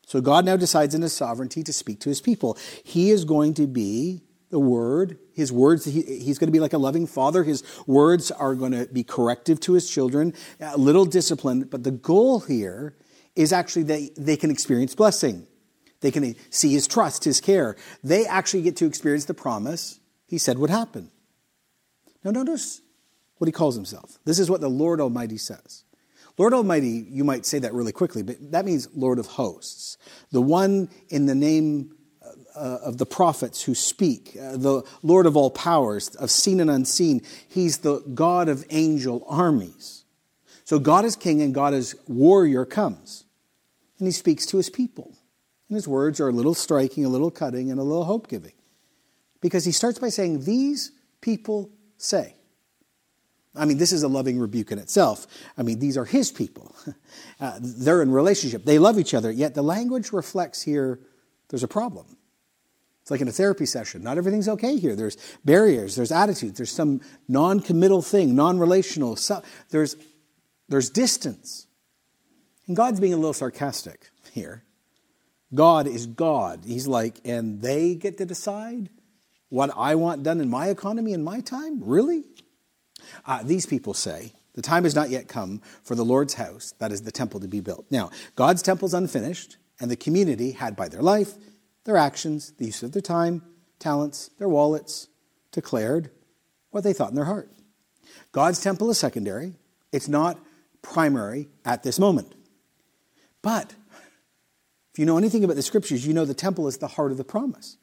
So 0.06 0.22
God 0.22 0.46
now 0.46 0.58
decides 0.58 0.96
in 0.96 1.04
his 1.04 1.14
sovereignty 1.14 1.62
to 1.64 1.72
speak 1.72 2.00
to 2.02 2.10
his 2.10 2.22
people. 2.22 2.58
He 2.84 3.12
is 3.12 3.26
going 3.26 3.54
to 3.56 3.68
be 3.68 4.24
the 4.50 4.60
word, 4.60 5.20
his 5.36 5.52
words, 5.52 5.86
he, 5.86 6.02
he's 6.02 6.40
going 6.40 6.48
to 6.48 6.52
be 6.52 6.60
like 6.60 6.74
a 6.74 6.80
loving 6.80 7.06
father. 7.06 7.44
His 7.44 7.64
words 7.86 8.32
are 8.32 8.56
going 8.56 8.72
to 8.72 8.88
be 8.88 9.04
corrective 9.04 9.60
to 9.62 9.74
his 9.74 9.88
children, 9.88 10.34
a 10.60 10.78
little 10.78 11.06
discipline 11.06 11.66
but 11.66 11.84
the 11.84 11.92
goal 11.92 12.40
here 12.40 12.96
is 13.36 13.54
actually 13.54 13.84
that 13.84 14.10
they 14.18 14.36
can 14.36 14.50
experience 14.50 14.96
blessing. 14.96 15.46
They 16.02 16.12
can 16.12 16.36
see 16.50 16.74
his 16.74 16.88
trust, 16.88 17.26
his 17.26 17.40
care. 17.42 17.76
They 18.04 18.26
actually 18.26 18.64
get 18.64 18.78
to 18.78 18.86
experience 18.86 19.26
the 19.26 19.34
promise 19.34 19.99
he 20.30 20.38
said 20.38 20.60
would 20.60 20.70
happen. 20.70 21.10
Now, 22.24 22.32
notice 22.32 22.82
what 23.38 23.48
he 23.48 23.52
calls 23.52 23.76
himself. 23.76 24.20
This 24.26 24.38
is 24.38 24.50
what 24.50 24.62
the 24.62 24.70
Lord 24.70 25.02
Almighty 25.02 25.38
says. 25.38 25.84
Lord 26.38 26.54
Almighty, 26.54 27.06
you 27.10 27.24
might 27.24 27.46
say 27.46 27.60
that 27.60 27.74
really 27.74 27.92
quickly, 27.92 28.22
but 28.22 28.52
that 28.52 28.64
means 28.64 28.88
Lord 28.94 29.20
of 29.20 29.26
hosts. 29.26 29.98
The 30.32 30.42
one 30.42 30.90
in 31.10 31.26
the 31.26 31.36
name 31.36 31.96
uh, 32.56 32.78
of 32.84 32.98
the 32.98 33.06
prophets 33.06 33.64
who 33.64 33.74
speak, 33.74 34.38
uh, 34.40 34.58
the 34.58 34.84
Lord 35.02 35.26
of 35.26 35.36
all 35.36 35.50
powers, 35.50 36.16
of 36.16 36.30
seen 36.30 36.60
and 36.60 36.70
unseen. 36.70 37.22
He's 37.48 37.80
the 37.80 38.00
God 38.14 38.50
of 38.50 38.66
angel 38.70 39.26
armies. 39.28 40.04
So 40.64 40.78
God 40.78 41.06
is 41.06 41.16
king 41.16 41.42
and 41.42 41.54
God 41.54 41.74
as 41.74 41.96
warrior 42.08 42.66
comes, 42.66 43.26
and 43.98 44.08
he 44.08 44.12
speaks 44.12 44.46
to 44.48 44.58
his 44.58 44.70
people. 44.70 45.16
And 45.70 45.76
his 45.76 45.88
words 45.88 46.20
are 46.20 46.30
a 46.30 46.34
little 46.34 46.54
striking, 46.54 47.06
a 47.06 47.10
little 47.10 47.32
cutting, 47.32 47.72
and 47.72 47.80
a 47.80 47.84
little 47.84 48.06
hope 48.06 48.28
giving. 48.28 48.54
Because 49.42 49.66
he 49.66 49.72
starts 49.72 50.00
by 50.00 50.10
saying, 50.10 50.44
These 50.44 50.92
people 51.22 51.72
say. 51.98 52.36
I 53.56 53.66
mean, 53.66 53.78
this 53.78 53.92
is 53.92 54.04
a 54.04 54.08
loving 54.08 54.40
rebuke 54.40 54.72
in 54.72 54.80
itself. 54.80 55.28
I 55.58 55.64
mean, 55.64 55.80
these 55.80 55.98
are 55.98 56.06
his 56.06 56.32
people. 56.32 56.76
Uh, 57.42 57.58
they're 57.62 58.02
in 58.02 58.12
relationship. 58.12 58.66
They 58.66 58.80
love 58.80 59.00
each 59.00 59.14
other. 59.14 59.32
Yet 59.32 59.56
the 59.56 59.62
language 59.62 60.12
reflects 60.12 60.62
here 60.62 61.00
there's 61.50 61.64
a 61.64 61.70
problem. 61.70 62.18
It's 63.02 63.12
like 63.12 63.22
in 63.22 63.30
a 63.30 63.32
therapy 63.32 63.66
session. 63.66 64.04
Not 64.04 64.18
everything's 64.18 64.50
okay 64.50 64.78
here. 64.78 64.94
There's 64.96 65.18
barriers, 65.46 65.96
there's 65.96 66.12
attitudes, 66.12 66.58
there's 66.58 66.72
some 66.72 67.00
non 67.28 67.62
committal 67.62 68.02
thing, 68.02 68.36
non 68.36 68.60
relational. 68.60 69.18
There's, 69.70 69.96
there's 70.68 70.90
distance. 70.90 71.66
And 72.68 72.76
God's 72.76 73.00
being 73.00 73.14
a 73.14 73.18
little 73.18 73.34
sarcastic 73.34 74.12
here. 74.34 74.64
God 75.54 75.88
is 75.88 76.06
God. 76.06 76.66
He's 76.66 76.88
like, 76.88 77.20
and 77.26 77.62
they 77.62 77.96
get 77.96 78.18
to 78.20 78.26
decide 78.26 78.90
what 79.50 79.72
I 79.76 79.96
want 79.96 80.24
done 80.24 80.40
in 80.40 80.50
my 80.50 80.68
economy 80.68 81.14
in 81.14 81.24
my 81.24 81.42
time? 81.42 81.82
Really? 81.84 82.24
Uh, 83.26 83.44
these 83.44 83.66
people 83.66 83.94
say, 83.94 84.34
the 84.54 84.62
time 84.62 84.84
has 84.84 84.96
not 84.96 85.10
yet 85.10 85.28
come 85.28 85.62
for 85.84 85.96
the 85.96 86.06
Lord's 86.06 86.36
house, 86.36 86.74
that 86.80 86.92
is 86.92 87.02
the 87.02 87.12
temple, 87.12 87.40
to 87.40 87.48
be 87.48 87.60
built. 87.60 87.86
Now, 87.90 88.10
God's 88.36 88.62
temple 88.62 88.88
is 88.88 88.94
unfinished, 88.94 89.58
and 89.80 89.90
the 89.90 89.96
community 89.96 90.52
had 90.52 90.76
by 90.76 90.90
their 90.90 91.02
life, 91.02 91.34
their 91.86 91.98
actions, 91.98 92.54
the 92.58 92.66
use 92.66 92.84
of 92.84 92.92
their 92.92 93.02
time, 93.02 93.42
talents, 93.80 94.30
their 94.38 94.50
wallets, 94.50 95.08
declared 95.52 96.12
what 96.72 96.84
they 96.84 96.94
thought 96.94 97.10
in 97.10 97.16
their 97.16 97.26
heart. 97.26 97.50
God's 98.32 98.60
temple 98.60 98.90
is 98.90 98.98
secondary, 98.98 99.54
it's 99.92 100.08
not 100.08 100.38
primary 100.82 101.50
at 101.66 101.84
this 101.84 102.00
moment. 102.00 102.34
But 103.42 103.74
if 104.92 105.00
you 105.00 105.06
know 105.06 105.18
anything 105.18 105.44
about 105.44 105.56
the 105.56 105.62
scriptures, 105.62 106.06
you 106.06 106.14
know 106.14 106.26
the 106.26 106.34
temple 106.34 106.68
is 106.68 106.78
the 106.78 106.88
heart 106.88 107.12
of 107.12 107.18
the 107.18 107.24
promise 107.24 107.78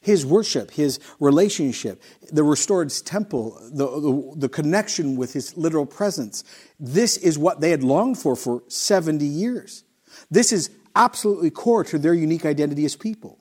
his 0.00 0.24
worship, 0.24 0.70
his 0.70 1.00
relationship, 1.20 2.02
the 2.32 2.42
restored 2.42 2.90
temple, 3.04 3.58
the, 3.72 3.86
the, 3.86 4.32
the, 4.36 4.48
connection 4.48 5.16
with 5.16 5.32
his 5.32 5.56
literal 5.56 5.86
presence. 5.86 6.44
This 6.78 7.16
is 7.16 7.38
what 7.38 7.60
they 7.60 7.70
had 7.70 7.82
longed 7.82 8.18
for 8.18 8.36
for 8.36 8.62
70 8.68 9.24
years. 9.24 9.84
This 10.30 10.52
is 10.52 10.70
absolutely 10.94 11.50
core 11.50 11.84
to 11.84 11.98
their 11.98 12.14
unique 12.14 12.46
identity 12.46 12.84
as 12.84 12.96
people. 12.96 13.38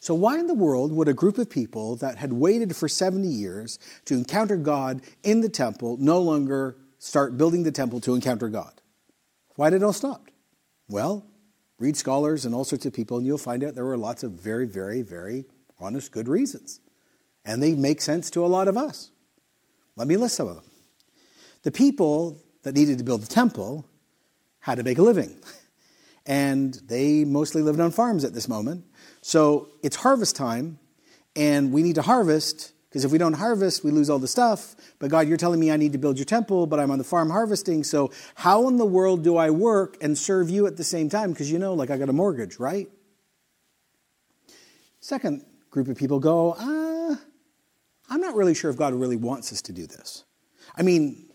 So, 0.00 0.14
why 0.14 0.38
in 0.38 0.48
the 0.48 0.54
world 0.54 0.92
would 0.92 1.08
a 1.08 1.14
group 1.14 1.38
of 1.38 1.48
people 1.48 1.96
that 1.96 2.18
had 2.18 2.32
waited 2.32 2.76
for 2.76 2.88
70 2.88 3.26
years 3.26 3.78
to 4.04 4.14
encounter 4.14 4.56
God 4.56 5.00
in 5.22 5.40
the 5.40 5.48
temple 5.48 5.96
no 5.98 6.20
longer 6.20 6.76
start 6.98 7.38
building 7.38 7.62
the 7.62 7.72
temple 7.72 8.00
to 8.00 8.14
encounter 8.14 8.48
God? 8.48 8.82
Why 9.56 9.70
did 9.70 9.82
it 9.82 9.84
all 9.84 9.92
stop? 9.92 10.28
Well, 10.88 11.24
Read 11.78 11.96
scholars 11.96 12.44
and 12.44 12.54
all 12.54 12.64
sorts 12.64 12.86
of 12.86 12.92
people, 12.92 13.18
and 13.18 13.26
you'll 13.26 13.38
find 13.38 13.64
out 13.64 13.74
there 13.74 13.84
were 13.84 13.96
lots 13.96 14.22
of 14.22 14.32
very, 14.32 14.66
very, 14.66 15.02
very 15.02 15.44
honest, 15.80 16.12
good 16.12 16.28
reasons. 16.28 16.80
And 17.44 17.62
they 17.62 17.74
make 17.74 18.00
sense 18.00 18.30
to 18.30 18.44
a 18.44 18.46
lot 18.46 18.68
of 18.68 18.76
us. 18.76 19.10
Let 19.96 20.08
me 20.08 20.16
list 20.16 20.36
some 20.36 20.48
of 20.48 20.56
them. 20.56 20.64
The 21.62 21.72
people 21.72 22.40
that 22.62 22.74
needed 22.74 22.98
to 22.98 23.04
build 23.04 23.22
the 23.22 23.26
temple 23.26 23.86
had 24.60 24.76
to 24.76 24.82
make 24.82 24.98
a 24.98 25.02
living. 25.02 25.36
And 26.26 26.72
they 26.86 27.26
mostly 27.26 27.60
lived 27.60 27.80
on 27.80 27.90
farms 27.90 28.24
at 28.24 28.32
this 28.32 28.48
moment. 28.48 28.86
So 29.20 29.68
it's 29.82 29.96
harvest 29.96 30.34
time, 30.34 30.78
and 31.36 31.70
we 31.70 31.82
need 31.82 31.96
to 31.96 32.02
harvest 32.02 32.72
because 32.94 33.04
if 33.04 33.10
we 33.10 33.18
don't 33.18 33.32
harvest, 33.32 33.82
we 33.82 33.90
lose 33.90 34.08
all 34.08 34.20
the 34.20 34.28
stuff. 34.28 34.76
But 35.00 35.10
God, 35.10 35.26
you're 35.26 35.36
telling 35.36 35.58
me 35.58 35.72
I 35.72 35.76
need 35.76 35.90
to 35.94 35.98
build 35.98 36.16
your 36.16 36.26
temple, 36.26 36.68
but 36.68 36.78
I'm 36.78 36.92
on 36.92 36.98
the 36.98 37.02
farm 37.02 37.28
harvesting. 37.28 37.82
So 37.82 38.12
how 38.36 38.68
in 38.68 38.76
the 38.76 38.86
world 38.86 39.24
do 39.24 39.36
I 39.36 39.50
work 39.50 39.96
and 40.00 40.16
serve 40.16 40.48
you 40.48 40.68
at 40.68 40.76
the 40.76 40.84
same 40.84 41.08
time? 41.08 41.32
Because 41.32 41.50
you 41.50 41.58
know, 41.58 41.74
like 41.74 41.90
I 41.90 41.98
got 41.98 42.08
a 42.08 42.12
mortgage, 42.12 42.60
right? 42.60 42.88
Second 45.00 45.44
group 45.72 45.88
of 45.88 45.96
people 45.96 46.20
go, 46.20 46.52
uh, 46.52 47.16
I'm 48.08 48.20
not 48.20 48.36
really 48.36 48.54
sure 48.54 48.70
if 48.70 48.76
God 48.76 48.94
really 48.94 49.16
wants 49.16 49.52
us 49.52 49.60
to 49.62 49.72
do 49.72 49.88
this. 49.88 50.22
I 50.76 50.82
mean, 50.82 51.26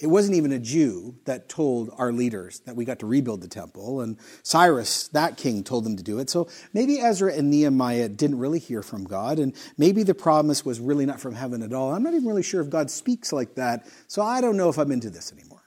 it 0.00 0.06
wasn't 0.06 0.36
even 0.36 0.52
a 0.52 0.60
Jew 0.60 1.16
that 1.24 1.48
told 1.48 1.90
our 1.98 2.12
leaders 2.12 2.60
that 2.60 2.76
we 2.76 2.84
got 2.84 3.00
to 3.00 3.06
rebuild 3.06 3.40
the 3.40 3.48
temple, 3.48 4.00
and 4.00 4.16
Cyrus, 4.44 5.08
that 5.08 5.36
king, 5.36 5.64
told 5.64 5.84
them 5.84 5.96
to 5.96 6.04
do 6.04 6.20
it. 6.20 6.30
So 6.30 6.48
maybe 6.72 7.00
Ezra 7.00 7.32
and 7.32 7.50
Nehemiah 7.50 8.08
didn't 8.08 8.38
really 8.38 8.60
hear 8.60 8.82
from 8.82 9.04
God, 9.04 9.40
and 9.40 9.54
maybe 9.76 10.04
the 10.04 10.14
promise 10.14 10.64
was 10.64 10.78
really 10.78 11.04
not 11.04 11.20
from 11.20 11.34
heaven 11.34 11.62
at 11.62 11.72
all. 11.72 11.92
I'm 11.92 12.04
not 12.04 12.14
even 12.14 12.28
really 12.28 12.44
sure 12.44 12.60
if 12.60 12.70
God 12.70 12.90
speaks 12.90 13.32
like 13.32 13.56
that, 13.56 13.88
so 14.06 14.22
I 14.22 14.40
don't 14.40 14.56
know 14.56 14.68
if 14.68 14.78
I'm 14.78 14.92
into 14.92 15.10
this 15.10 15.32
anymore. 15.32 15.62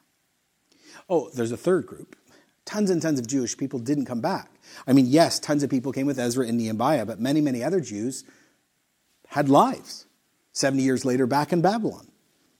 Oh, 1.09 1.29
there's 1.33 1.51
a 1.51 1.57
third 1.57 1.85
group. 1.85 2.15
Tons 2.63 2.89
and 2.89 3.01
tons 3.01 3.19
of 3.19 3.27
Jewish 3.27 3.57
people 3.57 3.79
didn't 3.79 4.05
come 4.05 4.21
back. 4.21 4.49
I 4.87 4.93
mean, 4.93 5.07
yes, 5.07 5.39
tons 5.39 5.61
of 5.61 5.69
people 5.69 5.91
came 5.91 6.07
with 6.07 6.19
Ezra 6.19 6.47
and 6.47 6.57
Nehemiah, 6.57 7.05
but 7.05 7.19
many, 7.19 7.41
many 7.41 7.63
other 7.63 7.81
Jews 7.81 8.23
had 9.27 9.49
lives 9.49 10.05
70 10.53 10.83
years 10.83 11.03
later 11.03 11.27
back 11.27 11.51
in 11.51 11.61
Babylon. 11.61 12.10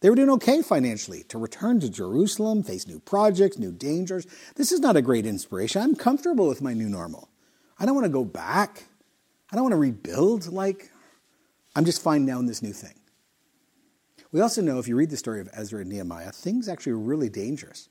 They 0.02 0.10
were 0.10 0.16
doing 0.16 0.32
okay 0.32 0.62
financially. 0.62 1.24
To 1.30 1.38
return 1.38 1.80
to 1.80 1.90
Jerusalem, 1.90 2.64
face 2.64 2.88
new 2.88 3.00
projects, 3.00 3.58
new 3.58 3.72
dangers, 3.72 4.26
this 4.56 4.72
is 4.72 4.80
not 4.80 4.98
a 4.98 5.02
great 5.02 5.26
inspiration. 5.26 5.82
I'm 5.82 5.96
comfortable 5.96 6.48
with 6.48 6.62
my 6.62 6.74
new 6.74 6.90
normal. 6.90 7.30
I 7.80 7.86
don't 7.86 7.96
want 7.96 8.06
to 8.06 8.12
go 8.12 8.26
back. 8.26 8.86
I 9.52 9.56
don't 9.56 9.64
want 9.64 9.74
to 9.74 9.78
rebuild. 9.78 10.52
Like, 10.52 10.92
I'm 11.76 11.86
just 11.86 12.02
fine 12.02 12.26
now 12.26 12.40
in 12.40 12.48
this 12.48 12.62
new 12.62 12.74
thing. 12.74 12.96
We 14.32 14.42
also 14.42 14.62
know 14.62 14.80
if 14.80 14.88
you 14.88 14.96
read 14.96 15.10
the 15.10 15.18
story 15.18 15.42
of 15.42 15.50
Ezra 15.54 15.82
and 15.82 15.90
Nehemiah, 15.90 16.32
things 16.32 16.68
actually 16.68 16.94
were 16.94 17.00
really 17.00 17.30
dangerous. 17.30 17.90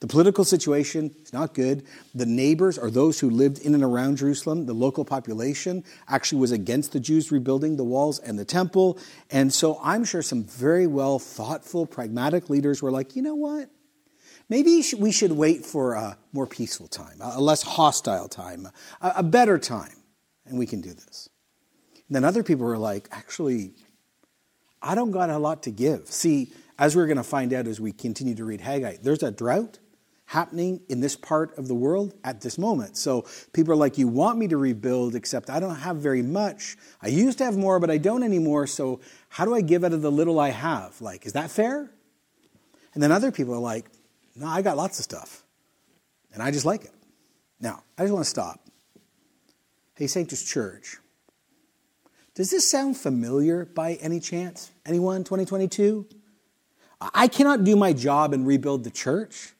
The 0.00 0.06
political 0.06 0.44
situation 0.44 1.14
is 1.22 1.32
not 1.32 1.54
good. 1.54 1.84
The 2.14 2.26
neighbors, 2.26 2.76
or 2.76 2.90
those 2.90 3.18
who 3.18 3.30
lived 3.30 3.60
in 3.60 3.74
and 3.74 3.82
around 3.82 4.18
Jerusalem, 4.18 4.66
the 4.66 4.74
local 4.74 5.06
population, 5.06 5.84
actually 6.06 6.40
was 6.40 6.52
against 6.52 6.92
the 6.92 7.00
Jews 7.00 7.32
rebuilding 7.32 7.76
the 7.76 7.84
walls 7.84 8.18
and 8.18 8.38
the 8.38 8.44
temple. 8.44 8.98
And 9.30 9.52
so 9.52 9.80
I'm 9.82 10.04
sure 10.04 10.20
some 10.20 10.44
very 10.44 10.86
well 10.86 11.18
thoughtful, 11.18 11.86
pragmatic 11.86 12.50
leaders 12.50 12.82
were 12.82 12.90
like, 12.90 13.16
you 13.16 13.22
know 13.22 13.34
what? 13.34 13.70
Maybe 14.48 14.84
we 14.98 15.12
should 15.12 15.32
wait 15.32 15.64
for 15.64 15.94
a 15.94 16.18
more 16.32 16.46
peaceful 16.46 16.88
time, 16.88 17.16
a 17.20 17.40
less 17.40 17.62
hostile 17.62 18.28
time, 18.28 18.68
a 19.00 19.22
better 19.22 19.58
time, 19.58 19.96
and 20.44 20.58
we 20.58 20.66
can 20.66 20.80
do 20.82 20.92
this. 20.92 21.28
And 22.06 22.14
then 22.14 22.24
other 22.24 22.42
people 22.42 22.66
were 22.66 22.78
like, 22.78 23.08
actually, 23.10 23.72
I 24.80 24.94
don't 24.94 25.10
got 25.10 25.30
a 25.30 25.38
lot 25.38 25.64
to 25.64 25.72
give. 25.72 26.06
See, 26.08 26.52
as 26.78 26.94
we're 26.94 27.06
going 27.06 27.16
to 27.16 27.24
find 27.24 27.52
out 27.52 27.66
as 27.66 27.80
we 27.80 27.90
continue 27.90 28.34
to 28.36 28.44
read 28.44 28.60
Haggai, 28.60 28.98
there's 29.02 29.22
a 29.22 29.32
drought 29.32 29.78
happening 30.26 30.80
in 30.88 31.00
this 31.00 31.16
part 31.16 31.56
of 31.56 31.68
the 31.68 31.74
world 31.74 32.12
at 32.24 32.40
this 32.40 32.58
moment. 32.58 32.96
So 32.96 33.24
people 33.52 33.72
are 33.72 33.76
like, 33.76 33.96
You 33.96 34.08
want 34.08 34.38
me 34.38 34.48
to 34.48 34.56
rebuild, 34.56 35.14
except 35.14 35.48
I 35.48 35.60
don't 35.60 35.76
have 35.76 35.96
very 35.96 36.22
much. 36.22 36.76
I 37.00 37.08
used 37.08 37.38
to 37.38 37.44
have 37.44 37.56
more, 37.56 37.80
but 37.80 37.90
I 37.90 37.98
don't 37.98 38.22
anymore. 38.22 38.66
So 38.66 39.00
how 39.28 39.44
do 39.44 39.54
I 39.54 39.60
give 39.60 39.84
out 39.84 39.92
of 39.92 40.02
the 40.02 40.12
little 40.12 40.38
I 40.38 40.50
have? 40.50 41.00
Like, 41.00 41.26
is 41.26 41.32
that 41.32 41.50
fair? 41.50 41.90
And 42.94 43.02
then 43.02 43.12
other 43.12 43.30
people 43.30 43.54
are 43.54 43.58
like, 43.58 43.86
No, 44.34 44.46
I 44.46 44.62
got 44.62 44.76
lots 44.76 44.98
of 44.98 45.04
stuff. 45.04 45.44
And 46.34 46.42
I 46.42 46.50
just 46.50 46.66
like 46.66 46.84
it. 46.84 46.92
Now, 47.60 47.82
I 47.96 48.02
just 48.02 48.12
want 48.12 48.24
to 48.24 48.30
stop. 48.30 48.60
Hey, 49.94 50.06
Sanctus 50.06 50.44
Church. 50.44 50.98
Does 52.34 52.50
this 52.50 52.70
sound 52.70 52.98
familiar 52.98 53.64
by 53.64 53.94
any 53.94 54.20
chance? 54.20 54.70
Anyone, 54.84 55.24
2022? 55.24 56.06
I 57.00 57.28
cannot 57.28 57.64
do 57.64 57.76
my 57.76 57.94
job 57.94 58.34
and 58.34 58.46
rebuild 58.46 58.84
the 58.84 58.90
church. 58.90 59.54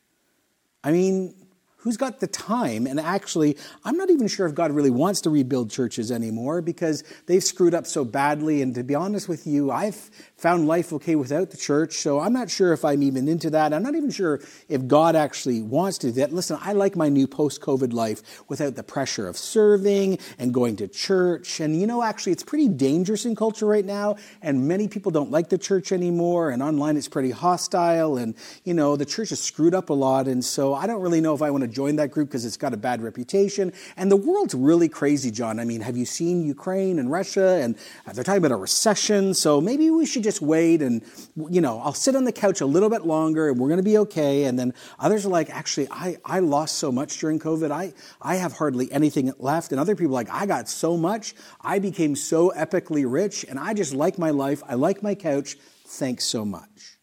I 0.86 0.92
mean, 0.92 1.34
who's 1.78 1.96
got 1.96 2.20
the 2.20 2.26
time? 2.26 2.86
And 2.86 2.98
actually, 2.98 3.56
I'm 3.84 3.96
not 3.96 4.10
even 4.10 4.28
sure 4.28 4.46
if 4.46 4.54
God 4.54 4.72
really 4.72 4.90
wants 4.90 5.20
to 5.22 5.30
rebuild 5.30 5.70
churches 5.70 6.10
anymore 6.10 6.62
because 6.62 7.04
they've 7.26 7.44
screwed 7.44 7.74
up 7.74 7.86
so 7.86 8.04
badly. 8.04 8.62
And 8.62 8.74
to 8.74 8.82
be 8.82 8.94
honest 8.94 9.28
with 9.28 9.46
you, 9.46 9.70
I've 9.70 10.10
found 10.36 10.66
life 10.66 10.92
okay 10.94 11.14
without 11.14 11.50
the 11.50 11.56
church. 11.56 11.94
So 11.94 12.20
I'm 12.20 12.32
not 12.32 12.50
sure 12.50 12.72
if 12.72 12.84
I'm 12.84 13.02
even 13.02 13.28
into 13.28 13.50
that. 13.50 13.72
I'm 13.72 13.82
not 13.82 13.94
even 13.94 14.10
sure 14.10 14.40
if 14.68 14.86
God 14.86 15.16
actually 15.16 15.62
wants 15.62 15.98
to 15.98 16.08
do 16.08 16.12
that. 16.20 16.32
Listen, 16.32 16.58
I 16.60 16.72
like 16.72 16.96
my 16.96 17.08
new 17.08 17.26
post 17.26 17.60
COVID 17.60 17.92
life 17.92 18.44
without 18.48 18.74
the 18.74 18.82
pressure 18.82 19.28
of 19.28 19.36
serving 19.36 20.18
and 20.38 20.52
going 20.52 20.76
to 20.76 20.88
church. 20.88 21.60
And 21.60 21.80
you 21.80 21.86
know, 21.86 22.02
actually, 22.02 22.32
it's 22.32 22.42
pretty 22.42 22.68
dangerous 22.68 23.24
in 23.24 23.36
culture 23.36 23.66
right 23.66 23.84
now. 23.84 24.16
And 24.42 24.66
many 24.68 24.88
people 24.88 25.12
don't 25.12 25.30
like 25.30 25.48
the 25.48 25.58
church 25.58 25.92
anymore. 25.92 26.50
And 26.50 26.62
online 26.62 26.96
it's 26.96 27.08
pretty 27.08 27.30
hostile. 27.30 28.16
And, 28.16 28.34
you 28.64 28.74
know, 28.74 28.96
the 28.96 29.06
church 29.06 29.32
is 29.32 29.40
screwed 29.40 29.74
up 29.74 29.90
a 29.90 29.94
lot. 29.94 30.26
And 30.26 30.44
so 30.44 30.74
I 30.74 30.86
don't 30.86 31.00
really 31.00 31.20
know 31.20 31.34
if 31.34 31.42
I 31.42 31.50
want 31.50 31.62
to 31.62 31.65
join 31.66 31.96
that 31.96 32.10
group 32.10 32.28
because 32.28 32.44
it's 32.44 32.56
got 32.56 32.72
a 32.72 32.76
bad 32.76 33.02
reputation. 33.02 33.72
And 33.96 34.10
the 34.10 34.16
world's 34.16 34.54
really 34.54 34.88
crazy, 34.88 35.30
John. 35.30 35.60
I 35.60 35.64
mean, 35.64 35.80
have 35.80 35.96
you 35.96 36.04
seen 36.04 36.44
Ukraine 36.44 36.98
and 36.98 37.10
Russia? 37.10 37.60
And 37.62 37.76
uh, 38.06 38.12
they're 38.12 38.24
talking 38.24 38.38
about 38.38 38.52
a 38.52 38.56
recession. 38.56 39.34
So 39.34 39.60
maybe 39.60 39.90
we 39.90 40.06
should 40.06 40.22
just 40.22 40.40
wait 40.40 40.82
and, 40.82 41.02
you 41.50 41.60
know, 41.60 41.80
I'll 41.80 41.92
sit 41.92 42.16
on 42.16 42.24
the 42.24 42.32
couch 42.32 42.60
a 42.60 42.66
little 42.66 42.90
bit 42.90 43.06
longer 43.06 43.48
and 43.48 43.58
we're 43.58 43.68
going 43.68 43.78
to 43.78 43.84
be 43.84 43.98
okay. 43.98 44.44
And 44.44 44.58
then 44.58 44.74
others 44.98 45.26
are 45.26 45.30
like, 45.30 45.50
actually, 45.50 45.88
I, 45.90 46.16
I 46.24 46.40
lost 46.40 46.76
so 46.76 46.90
much 46.92 47.18
during 47.18 47.38
COVID. 47.38 47.70
I, 47.70 47.92
I 48.20 48.36
have 48.36 48.52
hardly 48.52 48.90
anything 48.92 49.32
left. 49.38 49.72
And 49.72 49.80
other 49.80 49.96
people 49.96 50.14
like, 50.14 50.30
I 50.30 50.46
got 50.46 50.68
so 50.68 50.96
much. 50.96 51.34
I 51.60 51.78
became 51.78 52.16
so 52.16 52.52
epically 52.56 53.04
rich 53.10 53.44
and 53.48 53.58
I 53.58 53.74
just 53.74 53.94
like 53.94 54.18
my 54.18 54.30
life. 54.30 54.62
I 54.68 54.74
like 54.74 55.02
my 55.02 55.14
couch. 55.14 55.56
Thanks 55.86 56.24
so 56.24 56.44
much. 56.44 56.98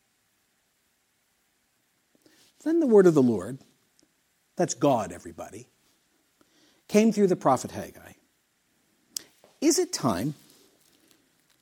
Then 2.63 2.79
the 2.79 2.87
word 2.87 3.07
of 3.07 3.13
the 3.13 3.21
Lord, 3.21 3.59
that's 4.55 4.73
God, 4.73 5.11
everybody, 5.11 5.67
came 6.87 7.11
through 7.11 7.27
the 7.27 7.35
prophet 7.35 7.71
Haggai. 7.71 8.13
Is 9.61 9.79
it 9.79 9.93
time 9.93 10.35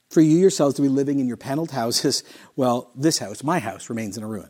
for 0.10 0.21
you 0.21 0.38
yourselves 0.38 0.75
to 0.75 0.81
be 0.81 0.89
living 0.89 1.19
in 1.19 1.27
your 1.27 1.38
paneled 1.38 1.71
houses? 1.71 2.24
Well, 2.55 2.91
this 2.95 3.19
house, 3.19 3.43
my 3.43 3.60
house, 3.60 3.89
remains 3.89 4.17
in 4.17 4.24
a 4.24 4.27
ruin. 4.27 4.50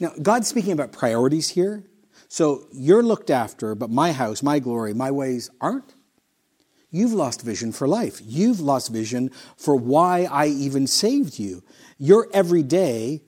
Now, 0.00 0.12
God's 0.20 0.48
speaking 0.48 0.72
about 0.72 0.92
priorities 0.92 1.50
here. 1.50 1.84
So 2.28 2.66
you're 2.72 3.02
looked 3.02 3.30
after, 3.30 3.74
but 3.74 3.90
my 3.90 4.12
house, 4.12 4.42
my 4.42 4.58
glory, 4.58 4.94
my 4.94 5.10
ways 5.10 5.50
aren't. 5.60 5.94
You've 6.90 7.12
lost 7.12 7.42
vision 7.42 7.72
for 7.72 7.86
life. 7.86 8.20
You've 8.22 8.60
lost 8.60 8.90
vision 8.90 9.30
for 9.56 9.76
why 9.76 10.24
I 10.30 10.46
even 10.46 10.86
saved 10.86 11.38
you. 11.38 11.62
Your 11.98 12.28
everyday 12.32 13.22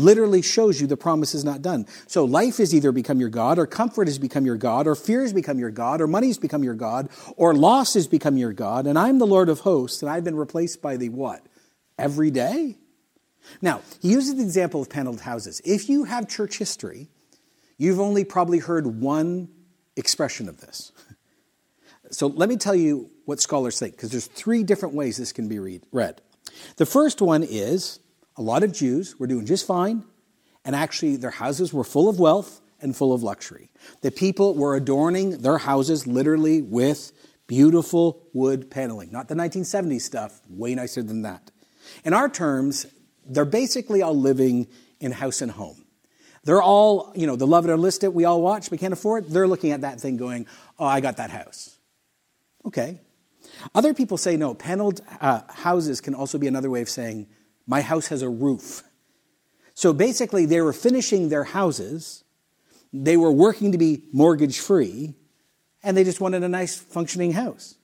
literally 0.00 0.42
shows 0.42 0.80
you 0.80 0.86
the 0.86 0.96
promise 0.96 1.34
is 1.34 1.44
not 1.44 1.62
done. 1.62 1.86
So 2.06 2.24
life 2.24 2.56
has 2.56 2.74
either 2.74 2.92
become 2.92 3.20
your 3.20 3.28
God, 3.28 3.58
or 3.58 3.66
comfort 3.66 4.08
has 4.08 4.18
become 4.18 4.44
your 4.46 4.56
God, 4.56 4.86
or 4.86 4.94
fear 4.94 5.22
has 5.22 5.32
become 5.32 5.58
your 5.58 5.70
God, 5.70 6.00
or 6.00 6.06
money 6.06 6.28
has 6.28 6.38
become 6.38 6.64
your 6.64 6.74
God, 6.74 7.08
or 7.36 7.54
loss 7.54 7.94
has 7.94 8.06
become 8.06 8.36
your 8.36 8.52
God, 8.52 8.86
and 8.86 8.98
I'm 8.98 9.18
the 9.18 9.26
Lord 9.26 9.48
of 9.48 9.60
hosts, 9.60 10.02
and 10.02 10.10
I've 10.10 10.24
been 10.24 10.36
replaced 10.36 10.82
by 10.82 10.96
the 10.96 11.08
what? 11.08 11.46
Every 11.98 12.30
day? 12.30 12.78
Now, 13.62 13.82
he 14.00 14.10
uses 14.10 14.36
the 14.36 14.42
example 14.42 14.82
of 14.82 14.90
paneled 14.90 15.20
houses. 15.20 15.60
If 15.64 15.88
you 15.88 16.04
have 16.04 16.28
church 16.28 16.58
history, 16.58 17.08
you've 17.78 18.00
only 18.00 18.24
probably 18.24 18.58
heard 18.58 18.86
one 19.00 19.48
expression 19.96 20.48
of 20.48 20.60
this. 20.60 20.92
So 22.12 22.26
let 22.26 22.48
me 22.48 22.56
tell 22.56 22.74
you 22.74 23.08
what 23.24 23.40
scholars 23.40 23.78
think, 23.78 23.94
because 23.94 24.10
there's 24.10 24.26
three 24.26 24.64
different 24.64 24.96
ways 24.96 25.16
this 25.16 25.32
can 25.32 25.46
be 25.46 25.80
read. 25.92 26.20
The 26.76 26.86
first 26.86 27.22
one 27.22 27.44
is 27.44 28.00
a 28.36 28.42
lot 28.42 28.62
of 28.62 28.72
Jews 28.72 29.18
were 29.18 29.26
doing 29.26 29.46
just 29.46 29.66
fine, 29.66 30.04
and 30.64 30.74
actually 30.74 31.16
their 31.16 31.30
houses 31.30 31.72
were 31.72 31.84
full 31.84 32.08
of 32.08 32.18
wealth 32.18 32.60
and 32.80 32.96
full 32.96 33.12
of 33.12 33.22
luxury. 33.22 33.70
The 34.00 34.10
people 34.10 34.54
were 34.54 34.76
adorning 34.76 35.38
their 35.38 35.58
houses 35.58 36.06
literally 36.06 36.62
with 36.62 37.12
beautiful 37.46 38.22
wood 38.32 38.70
paneling, 38.70 39.10
not 39.10 39.28
the 39.28 39.34
1970s 39.34 40.02
stuff, 40.02 40.40
way 40.48 40.74
nicer 40.74 41.02
than 41.02 41.22
that. 41.22 41.50
In 42.04 42.14
our 42.14 42.28
terms, 42.28 42.86
they're 43.26 43.44
basically 43.44 44.02
all 44.02 44.14
living 44.14 44.68
in 45.00 45.12
house 45.12 45.42
and 45.42 45.50
home. 45.50 45.84
They're 46.44 46.62
all, 46.62 47.12
you 47.14 47.26
know, 47.26 47.36
the 47.36 47.46
Love 47.46 47.66
It 47.66 47.70
or 47.70 47.76
List 47.76 48.04
It 48.04 48.14
we 48.14 48.24
all 48.24 48.40
watch, 48.40 48.70
we 48.70 48.78
can't 48.78 48.92
afford. 48.92 49.28
They're 49.28 49.48
looking 49.48 49.72
at 49.72 49.82
that 49.82 50.00
thing 50.00 50.16
going, 50.16 50.46
oh, 50.78 50.86
I 50.86 51.00
got 51.00 51.16
that 51.18 51.30
house. 51.30 51.76
Okay. 52.64 53.00
Other 53.74 53.94
people 53.94 54.16
say 54.16 54.36
no, 54.36 54.54
paneled 54.54 55.00
uh, 55.20 55.42
houses 55.48 56.00
can 56.00 56.14
also 56.14 56.38
be 56.38 56.46
another 56.46 56.70
way 56.70 56.82
of 56.82 56.88
saying 56.88 57.26
my 57.70 57.82
house 57.82 58.08
has 58.08 58.20
a 58.20 58.28
roof. 58.28 58.82
So 59.74 59.92
basically, 59.92 60.44
they 60.44 60.60
were 60.60 60.72
finishing 60.72 61.28
their 61.28 61.44
houses, 61.44 62.24
they 62.92 63.16
were 63.16 63.30
working 63.30 63.70
to 63.70 63.78
be 63.78 64.02
mortgage 64.12 64.58
free, 64.58 65.14
and 65.80 65.96
they 65.96 66.02
just 66.02 66.20
wanted 66.20 66.42
a 66.42 66.48
nice 66.48 66.74
functioning 66.74 67.32
house. 67.32 67.76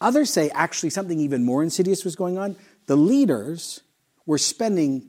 Others 0.00 0.30
say 0.30 0.48
actually 0.54 0.88
something 0.88 1.20
even 1.20 1.44
more 1.44 1.62
insidious 1.62 2.06
was 2.06 2.16
going 2.16 2.38
on. 2.38 2.56
The 2.86 2.96
leaders 2.96 3.82
were 4.24 4.38
spending 4.38 5.04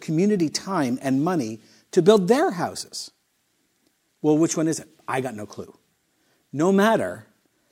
community 0.00 0.48
time 0.48 0.98
and 1.02 1.22
money 1.22 1.60
to 1.90 2.00
build 2.00 2.28
their 2.28 2.52
houses. 2.52 3.10
Well, 4.22 4.38
which 4.38 4.56
one 4.56 4.66
is 4.66 4.80
it? 4.80 4.88
I 5.06 5.20
got 5.20 5.34
no 5.34 5.44
clue. 5.44 5.76
No 6.54 6.72
matter, 6.72 7.26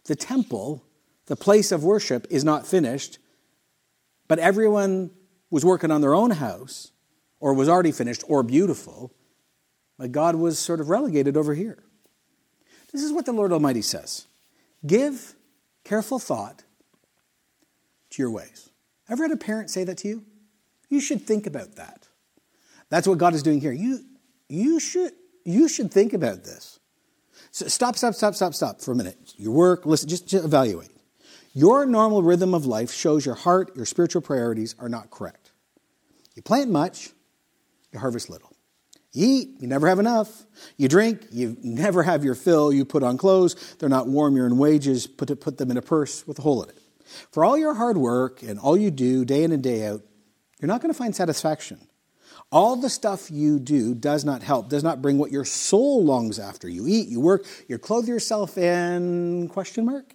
the 0.04 0.14
temple, 0.14 0.84
the 1.24 1.36
place 1.36 1.72
of 1.72 1.82
worship, 1.82 2.26
is 2.28 2.44
not 2.44 2.66
finished, 2.66 3.18
but 4.28 4.38
everyone 4.38 5.10
was 5.50 5.64
working 5.64 5.90
on 5.90 6.00
their 6.00 6.14
own 6.14 6.30
house, 6.30 6.92
or 7.40 7.54
was 7.54 7.68
already 7.68 7.92
finished, 7.92 8.22
or 8.28 8.42
beautiful, 8.42 9.12
but 9.98 10.12
God 10.12 10.36
was 10.36 10.58
sort 10.58 10.80
of 10.80 10.88
relegated 10.88 11.36
over 11.36 11.54
here. 11.54 11.82
This 12.92 13.02
is 13.02 13.12
what 13.12 13.26
the 13.26 13.32
Lord 13.32 13.52
Almighty 13.52 13.82
says 13.82 14.26
Give 14.86 15.34
careful 15.84 16.18
thought 16.18 16.64
to 18.10 18.22
your 18.22 18.30
ways. 18.30 18.70
Ever 19.08 19.24
had 19.24 19.32
a 19.32 19.36
parent 19.36 19.70
say 19.70 19.84
that 19.84 19.98
to 19.98 20.08
you? 20.08 20.24
You 20.88 21.00
should 21.00 21.22
think 21.22 21.46
about 21.46 21.76
that. 21.76 22.08
That's 22.88 23.06
what 23.06 23.18
God 23.18 23.34
is 23.34 23.42
doing 23.42 23.60
here. 23.60 23.72
You, 23.72 24.00
you, 24.48 24.80
should, 24.80 25.12
you 25.44 25.68
should 25.68 25.92
think 25.92 26.12
about 26.12 26.44
this. 26.44 26.80
So 27.52 27.68
stop, 27.68 27.96
stop, 27.96 28.14
stop, 28.14 28.34
stop, 28.34 28.54
stop 28.54 28.80
for 28.80 28.92
a 28.92 28.96
minute. 28.96 29.16
Your 29.36 29.52
work, 29.52 29.86
listen, 29.86 30.08
just, 30.08 30.28
just 30.28 30.44
evaluate. 30.44 30.90
Your 31.52 31.86
normal 31.86 32.22
rhythm 32.22 32.54
of 32.54 32.66
life 32.66 32.92
shows 32.92 33.26
your 33.26 33.34
heart, 33.34 33.74
your 33.74 33.86
spiritual 33.86 34.22
priorities 34.22 34.74
are 34.78 34.88
not 34.88 35.10
correct. 35.10 35.39
You 36.40 36.42
plant 36.42 36.70
much, 36.70 37.10
you 37.92 37.98
harvest 37.98 38.30
little. 38.30 38.50
You 39.12 39.26
eat, 39.26 39.48
you 39.60 39.68
never 39.68 39.86
have 39.88 39.98
enough. 39.98 40.46
You 40.78 40.88
drink, 40.88 41.26
you 41.30 41.54
never 41.62 42.02
have 42.02 42.24
your 42.24 42.34
fill. 42.34 42.72
You 42.72 42.86
put 42.86 43.02
on 43.02 43.18
clothes, 43.18 43.74
they're 43.78 43.90
not 43.90 44.08
warm, 44.08 44.36
you're 44.36 44.46
in 44.46 44.56
wages, 44.56 45.06
put, 45.06 45.38
put 45.38 45.58
them 45.58 45.70
in 45.70 45.76
a 45.76 45.82
purse 45.82 46.26
with 46.26 46.38
a 46.38 46.42
hole 46.42 46.62
in 46.62 46.70
it. 46.70 46.78
For 47.30 47.44
all 47.44 47.58
your 47.58 47.74
hard 47.74 47.98
work 47.98 48.42
and 48.42 48.58
all 48.58 48.74
you 48.74 48.90
do 48.90 49.26
day 49.26 49.44
in 49.44 49.52
and 49.52 49.62
day 49.62 49.86
out, 49.86 50.00
you're 50.58 50.66
not 50.66 50.80
going 50.80 50.90
to 50.90 50.96
find 50.96 51.14
satisfaction. 51.14 51.78
All 52.50 52.74
the 52.74 52.88
stuff 52.88 53.30
you 53.30 53.58
do 53.58 53.94
does 53.94 54.24
not 54.24 54.42
help, 54.42 54.70
does 54.70 54.82
not 54.82 55.02
bring 55.02 55.18
what 55.18 55.30
your 55.30 55.44
soul 55.44 56.02
longs 56.02 56.38
after. 56.38 56.70
You 56.70 56.88
eat, 56.88 57.08
you 57.08 57.20
work, 57.20 57.44
you 57.68 57.76
clothe 57.76 58.08
yourself 58.08 58.56
in 58.56 59.48
question 59.48 59.84
mark. 59.84 60.14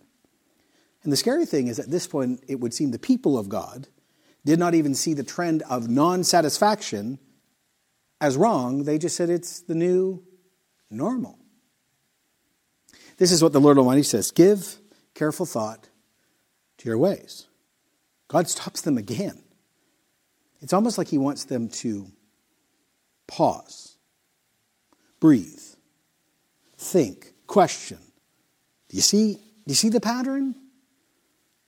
And 1.04 1.14
the 1.14 1.18
scary 1.18 1.46
thing 1.46 1.68
is 1.68 1.78
at 1.78 1.92
this 1.92 2.08
point, 2.08 2.44
it 2.48 2.60
would 2.60 2.74
seem 2.74 2.90
the 2.90 2.98
people 2.98 3.38
of 3.38 3.48
God 3.48 3.90
did 4.46 4.60
not 4.60 4.76
even 4.76 4.94
see 4.94 5.14
the 5.14 5.24
trend 5.24 5.64
of 5.64 5.90
non 5.90 6.24
satisfaction 6.24 7.20
as 8.22 8.38
wrong. 8.38 8.84
They 8.84 8.98
just 8.98 9.16
said 9.16 9.30
it's 9.30 9.62
the 9.62 9.76
new 9.76 10.24
normal. 10.90 11.40
This 13.18 13.32
is 13.32 13.42
what 13.42 13.54
the 13.54 13.60
Lord 13.60 13.78
Almighty 13.78 14.04
says 14.04 14.32
Give 14.32 14.78
careful 15.14 15.46
thought 15.46 15.90
to 16.78 16.88
your 16.88 16.98
ways. 16.98 17.48
God 18.28 18.48
stops 18.48 18.82
them 18.82 18.98
again. 18.98 19.42
It's 20.62 20.74
almost 20.74 20.98
like 20.98 21.08
He 21.08 21.18
wants 21.18 21.46
them 21.46 21.70
to 21.70 22.08
pause, 23.28 23.98
breathe, 25.20 25.64
think, 26.78 27.34
question. 27.48 28.00
Do 28.90 28.96
you 28.96 29.02
see, 29.02 29.34
do 29.34 29.42
you 29.68 29.76
see 29.76 29.90
the 29.90 30.00
pattern? 30.00 30.56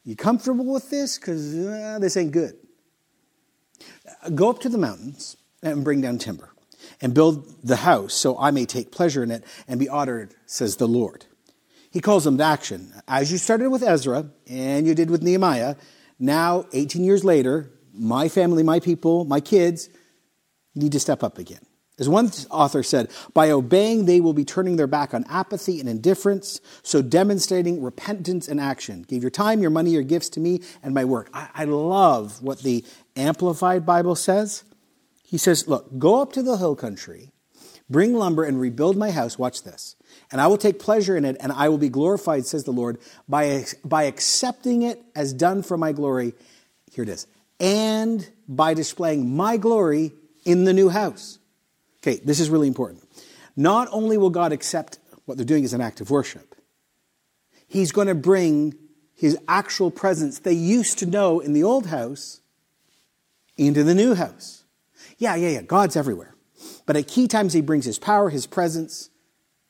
You 0.03 0.15
comfortable 0.15 0.65
with 0.65 0.89
this? 0.89 1.17
Because 1.17 1.55
uh, 1.55 1.97
this 1.99 2.15
ain't 2.17 2.31
good. 2.31 2.55
Go 4.35 4.49
up 4.49 4.59
to 4.59 4.69
the 4.69 4.77
mountains 4.77 5.37
and 5.63 5.83
bring 5.83 6.01
down 6.01 6.17
timber 6.17 6.51
and 7.01 7.13
build 7.13 7.45
the 7.63 7.77
house 7.77 8.13
so 8.13 8.37
I 8.37 8.51
may 8.51 8.65
take 8.65 8.91
pleasure 8.91 9.23
in 9.23 9.31
it 9.31 9.43
and 9.67 9.79
be 9.79 9.89
honored, 9.89 10.33
says 10.45 10.77
the 10.77 10.87
Lord. 10.87 11.25
He 11.91 12.01
calls 12.01 12.23
them 12.23 12.37
to 12.37 12.43
action. 12.43 12.93
As 13.07 13.31
you 13.31 13.37
started 13.37 13.69
with 13.69 13.83
Ezra 13.83 14.29
and 14.47 14.85
you 14.85 14.93
did 14.93 15.09
with 15.09 15.23
Nehemiah, 15.23 15.75
now, 16.19 16.65
18 16.73 17.03
years 17.03 17.23
later, 17.23 17.71
my 17.93 18.27
family, 18.27 18.63
my 18.63 18.79
people, 18.79 19.25
my 19.25 19.39
kids 19.39 19.89
need 20.73 20.91
to 20.91 20.99
step 20.99 21.23
up 21.23 21.37
again. 21.37 21.61
As 21.99 22.07
one 22.07 22.31
author 22.51 22.83
said, 22.83 23.09
by 23.33 23.49
obeying, 23.49 24.05
they 24.05 24.21
will 24.21 24.33
be 24.33 24.45
turning 24.45 24.75
their 24.75 24.85
back 24.85 25.15
on 25.15 25.25
apathy 25.29 25.79
and 25.79 25.89
indifference, 25.89 26.61
so 26.83 27.01
demonstrating 27.01 27.81
repentance 27.81 28.47
and 28.47 28.61
action. 28.61 29.03
Give 29.07 29.23
your 29.23 29.31
time, 29.31 29.61
your 29.61 29.71
money, 29.71 29.91
your 29.91 30.03
gifts 30.03 30.29
to 30.29 30.39
me 30.39 30.61
and 30.83 30.93
my 30.93 31.05
work. 31.05 31.29
I, 31.33 31.49
I 31.55 31.63
love 31.65 32.43
what 32.43 32.59
the 32.59 32.85
Amplified 33.17 33.85
Bible 33.85 34.15
says. 34.15 34.63
He 35.23 35.37
says, 35.37 35.67
Look, 35.67 35.97
go 35.99 36.21
up 36.21 36.31
to 36.33 36.41
the 36.41 36.57
hill 36.57 36.75
country, 36.75 37.31
bring 37.89 38.13
lumber, 38.13 38.43
and 38.43 38.59
rebuild 38.59 38.95
my 38.95 39.11
house. 39.11 39.37
Watch 39.37 39.63
this. 39.63 39.95
And 40.31 40.39
I 40.39 40.47
will 40.47 40.57
take 40.57 40.79
pleasure 40.79 41.17
in 41.17 41.25
it, 41.25 41.35
and 41.39 41.51
I 41.51 41.69
will 41.69 41.77
be 41.77 41.89
glorified, 41.89 42.45
says 42.45 42.63
the 42.63 42.71
Lord, 42.71 42.97
by, 43.27 43.65
by 43.83 44.03
accepting 44.03 44.83
it 44.83 45.01
as 45.15 45.33
done 45.33 45.63
for 45.63 45.77
my 45.77 45.91
glory. 45.91 46.33
Here 46.91 47.03
it 47.03 47.09
is. 47.09 47.27
And 47.59 48.29
by 48.47 48.73
displaying 48.73 49.35
my 49.35 49.57
glory 49.57 50.13
in 50.45 50.63
the 50.63 50.73
new 50.73 50.89
house. 50.89 51.39
Okay, 52.01 52.21
this 52.23 52.39
is 52.39 52.49
really 52.49 52.67
important. 52.67 53.03
Not 53.57 53.89
only 53.91 54.17
will 54.17 54.29
God 54.29 54.53
accept 54.53 54.99
what 55.25 55.35
they're 55.37 55.45
doing 55.45 55.65
as 55.65 55.73
an 55.73 55.81
act 55.81 55.99
of 55.99 56.09
worship, 56.09 56.55
He's 57.67 57.91
going 57.91 58.07
to 58.07 58.15
bring 58.15 58.75
His 59.13 59.37
actual 59.47 59.91
presence 59.91 60.39
they 60.39 60.53
used 60.53 60.99
to 60.99 61.05
know 61.05 61.41
in 61.41 61.51
the 61.51 61.63
old 61.63 61.87
house 61.87 62.39
into 63.57 63.83
the 63.83 63.95
new 63.95 64.15
house. 64.15 64.63
Yeah, 65.17 65.35
yeah, 65.35 65.49
yeah, 65.49 65.61
God's 65.61 65.95
everywhere. 65.95 66.35
But 66.85 66.95
at 66.95 67.07
key 67.07 67.27
times, 67.27 67.53
He 67.53 67.61
brings 67.61 67.85
His 67.85 67.99
power, 67.99 68.29
His 68.29 68.45
presence 68.45 69.09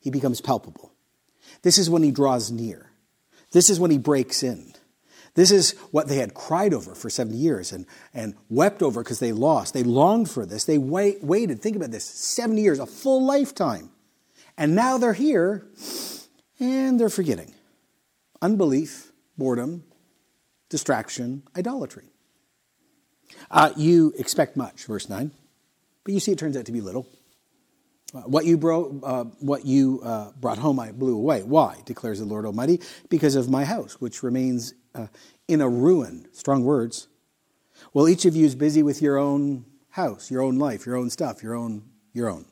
he 0.00 0.10
becomes 0.10 0.40
palpable. 0.40 0.92
This 1.62 1.78
is 1.78 1.90
when 1.90 2.02
he 2.02 2.10
draws 2.10 2.50
near. 2.50 2.90
This 3.52 3.70
is 3.70 3.80
when 3.80 3.90
he 3.90 3.98
breaks 3.98 4.42
in. 4.42 4.72
This 5.34 5.50
is 5.50 5.72
what 5.90 6.08
they 6.08 6.16
had 6.16 6.34
cried 6.34 6.74
over 6.74 6.94
for 6.94 7.10
70 7.10 7.36
years 7.36 7.72
and, 7.72 7.86
and 8.12 8.34
wept 8.48 8.82
over 8.82 9.02
because 9.02 9.20
they 9.20 9.32
lost. 9.32 9.74
They 9.74 9.82
longed 9.82 10.30
for 10.30 10.44
this. 10.44 10.64
They 10.64 10.78
wait, 10.78 11.22
waited, 11.22 11.60
think 11.60 11.76
about 11.76 11.90
this 11.90 12.04
70 12.04 12.60
years, 12.60 12.78
a 12.78 12.86
full 12.86 13.24
lifetime. 13.24 13.90
And 14.56 14.74
now 14.74 14.98
they're 14.98 15.12
here 15.12 15.66
and 16.58 16.98
they're 16.98 17.08
forgetting. 17.08 17.54
Unbelief, 18.42 19.12
boredom, 19.36 19.84
distraction, 20.68 21.42
idolatry. 21.56 22.10
Uh, 23.50 23.72
you 23.76 24.12
expect 24.18 24.56
much, 24.56 24.84
verse 24.84 25.08
9, 25.08 25.30
but 26.04 26.14
you 26.14 26.20
see 26.20 26.32
it 26.32 26.38
turns 26.38 26.56
out 26.56 26.66
to 26.66 26.72
be 26.72 26.80
little. 26.80 27.06
Uh, 28.14 28.22
what 28.22 28.46
you, 28.46 28.56
bro, 28.56 29.00
uh, 29.02 29.24
what 29.40 29.66
you 29.66 30.00
uh, 30.02 30.30
brought 30.40 30.58
home, 30.58 30.80
I 30.80 30.92
blew 30.92 31.14
away. 31.14 31.42
Why? 31.42 31.76
declares 31.84 32.18
the 32.20 32.24
Lord 32.24 32.46
Almighty. 32.46 32.80
Because 33.10 33.34
of 33.34 33.50
my 33.50 33.64
house, 33.64 34.00
which 34.00 34.22
remains 34.22 34.72
uh, 34.94 35.08
in 35.46 35.60
a 35.60 35.68
ruin. 35.68 36.26
Strong 36.32 36.64
words. 36.64 37.08
Well, 37.92 38.08
each 38.08 38.24
of 38.24 38.34
you 38.34 38.46
is 38.46 38.54
busy 38.54 38.82
with 38.82 39.02
your 39.02 39.18
own 39.18 39.66
house, 39.90 40.30
your 40.30 40.42
own 40.42 40.58
life, 40.58 40.86
your 40.86 40.96
own 40.96 41.10
stuff, 41.10 41.42
your 41.42 41.54
own, 41.54 41.82
your 42.12 42.30
own. 42.30 42.46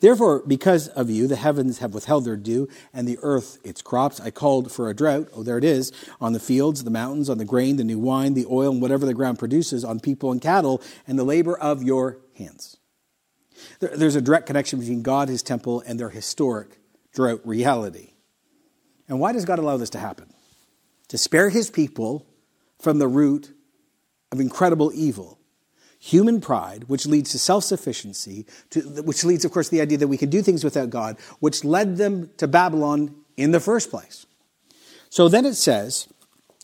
Therefore, 0.00 0.42
because 0.46 0.88
of 0.88 1.10
you, 1.10 1.26
the 1.26 1.36
heavens 1.36 1.78
have 1.78 1.94
withheld 1.94 2.24
their 2.24 2.36
dew, 2.36 2.68
and 2.92 3.06
the 3.06 3.18
earth 3.22 3.58
its 3.64 3.82
crops. 3.82 4.20
I 4.20 4.30
called 4.30 4.72
for 4.72 4.88
a 4.88 4.94
drought, 4.94 5.28
oh, 5.34 5.42
there 5.42 5.58
it 5.58 5.64
is, 5.64 5.92
on 6.20 6.32
the 6.32 6.40
fields, 6.40 6.84
the 6.84 6.90
mountains, 6.90 7.30
on 7.30 7.38
the 7.38 7.44
grain, 7.44 7.76
the 7.76 7.84
new 7.84 7.98
wine, 7.98 8.34
the 8.34 8.46
oil, 8.50 8.72
and 8.72 8.82
whatever 8.82 9.06
the 9.06 9.14
ground 9.14 9.38
produces, 9.38 9.84
on 9.84 10.00
people 10.00 10.32
and 10.32 10.40
cattle, 10.40 10.82
and 11.06 11.18
the 11.18 11.24
labor 11.24 11.56
of 11.56 11.82
your 11.82 12.18
hands. 12.36 12.76
There's 13.80 14.16
a 14.16 14.20
direct 14.20 14.46
connection 14.46 14.78
between 14.78 15.02
God, 15.02 15.28
his 15.28 15.42
temple, 15.42 15.82
and 15.86 15.98
their 15.98 16.10
historic 16.10 16.78
drought 17.12 17.40
reality. 17.44 18.12
And 19.08 19.20
why 19.20 19.32
does 19.32 19.44
God 19.44 19.58
allow 19.58 19.76
this 19.76 19.90
to 19.90 19.98
happen? 19.98 20.32
To 21.08 21.18
spare 21.18 21.48
his 21.48 21.70
people 21.70 22.26
from 22.78 22.98
the 22.98 23.08
root 23.08 23.52
of 24.30 24.40
incredible 24.40 24.92
evil 24.94 25.37
human 25.98 26.40
pride, 26.40 26.84
which 26.84 27.06
leads 27.06 27.30
to 27.32 27.38
self 27.38 27.64
sufficiency, 27.64 28.46
which 28.74 29.24
leads, 29.24 29.44
of 29.44 29.52
course, 29.52 29.68
to 29.68 29.76
the 29.76 29.80
idea 29.80 29.98
that 29.98 30.08
we 30.08 30.18
can 30.18 30.30
do 30.30 30.42
things 30.42 30.64
without 30.64 30.90
God, 30.90 31.16
which 31.40 31.64
led 31.64 31.96
them 31.96 32.30
to 32.36 32.48
Babylon 32.48 33.14
in 33.36 33.50
the 33.50 33.60
first 33.60 33.90
place. 33.90 34.26
So 35.10 35.28
then 35.28 35.44
it 35.44 35.54
says 35.54 36.08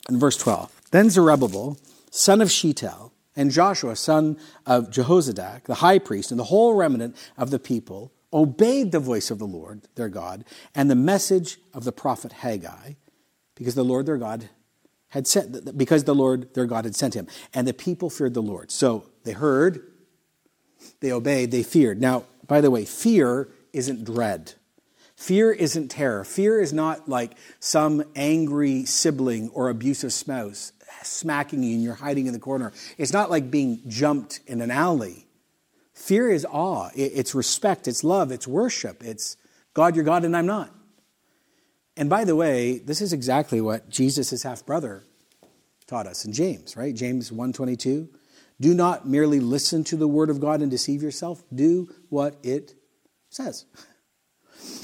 in 0.09 0.19
verse 0.19 0.37
12 0.37 0.71
Then 0.91 1.11
Zerubbabel, 1.11 1.79
son 2.11 2.41
of 2.41 2.51
Shealtiel, 2.51 3.13
and 3.37 3.51
Joshua, 3.51 3.97
son 3.97 4.39
of 4.65 4.91
Jehozadak, 4.91 5.65
the 5.65 5.77
high 5.77 5.99
priest, 5.99 6.31
and 6.31 6.39
the 6.39 6.45
whole 6.45 6.75
remnant 6.75 7.17
of 7.37 7.51
the 7.51 7.59
people 7.59 8.13
obeyed 8.33 8.93
the 8.93 9.01
voice 9.01 9.31
of 9.31 9.39
the 9.39 9.47
Lord 9.47 9.83
their 9.95 10.09
God 10.09 10.45
and 10.75 10.91
the 10.91 10.97
message 10.97 11.59
of 11.73 11.85
the 11.85 11.93
prophet 11.93 12.33
Haggai, 12.33 12.95
because 13.55 13.75
the 13.75 13.85
Lord 13.85 14.07
their 14.07 14.17
God 14.17 14.49
had 15.09 15.27
sent, 15.27 15.77
because 15.79 16.05
the 16.05 16.15
Lord 16.15 16.53
their 16.55 16.67
God 16.67 16.85
had 16.85 16.97
sent 16.97 17.15
him. 17.15 17.29
And 17.53 17.67
the 17.67 17.75
people 17.75 18.11
feared 18.11 18.35
the 18.35 18.43
Lord. 18.43 18.71
So 18.71 19.07
they 19.25 19.33
heard, 19.33 19.83
they 21.01 21.13
obeyed, 21.13 21.51
they 21.51 21.63
feared. 21.63 22.01
Now, 22.01 22.25
by 22.47 22.61
the 22.61 22.71
way, 22.71 22.85
fear 22.85 23.49
isn't 23.73 24.05
dread. 24.05 24.55
Fear 25.17 25.53
isn't 25.53 25.89
terror. 25.89 26.25
Fear 26.25 26.61
is 26.61 26.73
not 26.73 27.09
like 27.09 27.37
some 27.61 28.05
angry 28.15 28.85
sibling 28.85 29.49
or 29.51 29.69
abusive 29.69 30.13
spouse 30.13 30.73
smacking 31.07 31.63
you 31.63 31.75
and 31.75 31.83
you're 31.83 31.95
hiding 31.95 32.27
in 32.27 32.33
the 32.33 32.39
corner. 32.39 32.73
It's 32.99 33.13
not 33.13 33.31
like 33.31 33.51
being 33.51 33.81
jumped 33.87 34.41
in 34.47 34.61
an 34.61 34.71
alley. 34.71 35.27
Fear 35.93 36.31
is 36.31 36.47
awe, 36.51 36.91
it's 36.95 37.35
respect, 37.35 37.87
it's 37.87 38.03
love, 38.03 38.33
it's 38.33 38.49
worship, 38.49 39.03
it's 39.05 39.37
God, 39.75 39.95
you're 39.95 40.05
God 40.05 40.25
and 40.25 40.37
I'm 40.37 40.47
not. 40.47 40.75
And 41.97 42.11
by 42.11 42.25
the 42.25 42.35
way, 42.35 42.79
this 42.79 43.01
is 43.01 43.13
exactly 43.13 43.61
what 43.61 43.89
Jesus' 43.89 44.43
half 44.43 44.67
brother 44.67 45.05
taught 45.87 46.07
us 46.07 46.25
in 46.25 46.33
James, 46.33 46.77
right? 46.77 46.95
James 46.95 47.31
122. 47.31 48.09
Do 48.61 48.75
not 48.75 49.07
merely 49.07 49.41
listen 49.41 49.85
to 49.85 49.97
the 49.97 50.09
word 50.09 50.31
of 50.31 50.41
God 50.41 50.63
and 50.63 50.71
deceive 50.71 51.03
yourself. 51.03 51.43
Do 51.53 51.89
what 52.09 52.37
it 52.43 52.75
says. 53.29 53.67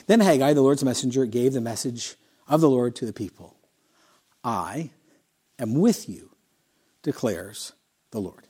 Then 0.06 0.20
Haggai, 0.20 0.52
the 0.52 0.62
Lord's 0.62 0.84
messenger, 0.84 1.24
gave 1.24 1.52
the 1.52 1.60
message 1.60 2.16
of 2.48 2.60
the 2.60 2.68
Lord 2.68 2.96
to 2.96 3.06
the 3.06 3.12
people. 3.12 3.56
I 4.42 4.90
am 5.58 5.74
with 5.74 6.08
you, 6.08 6.30
declares 7.02 7.72
the 8.10 8.20
Lord. 8.20 8.44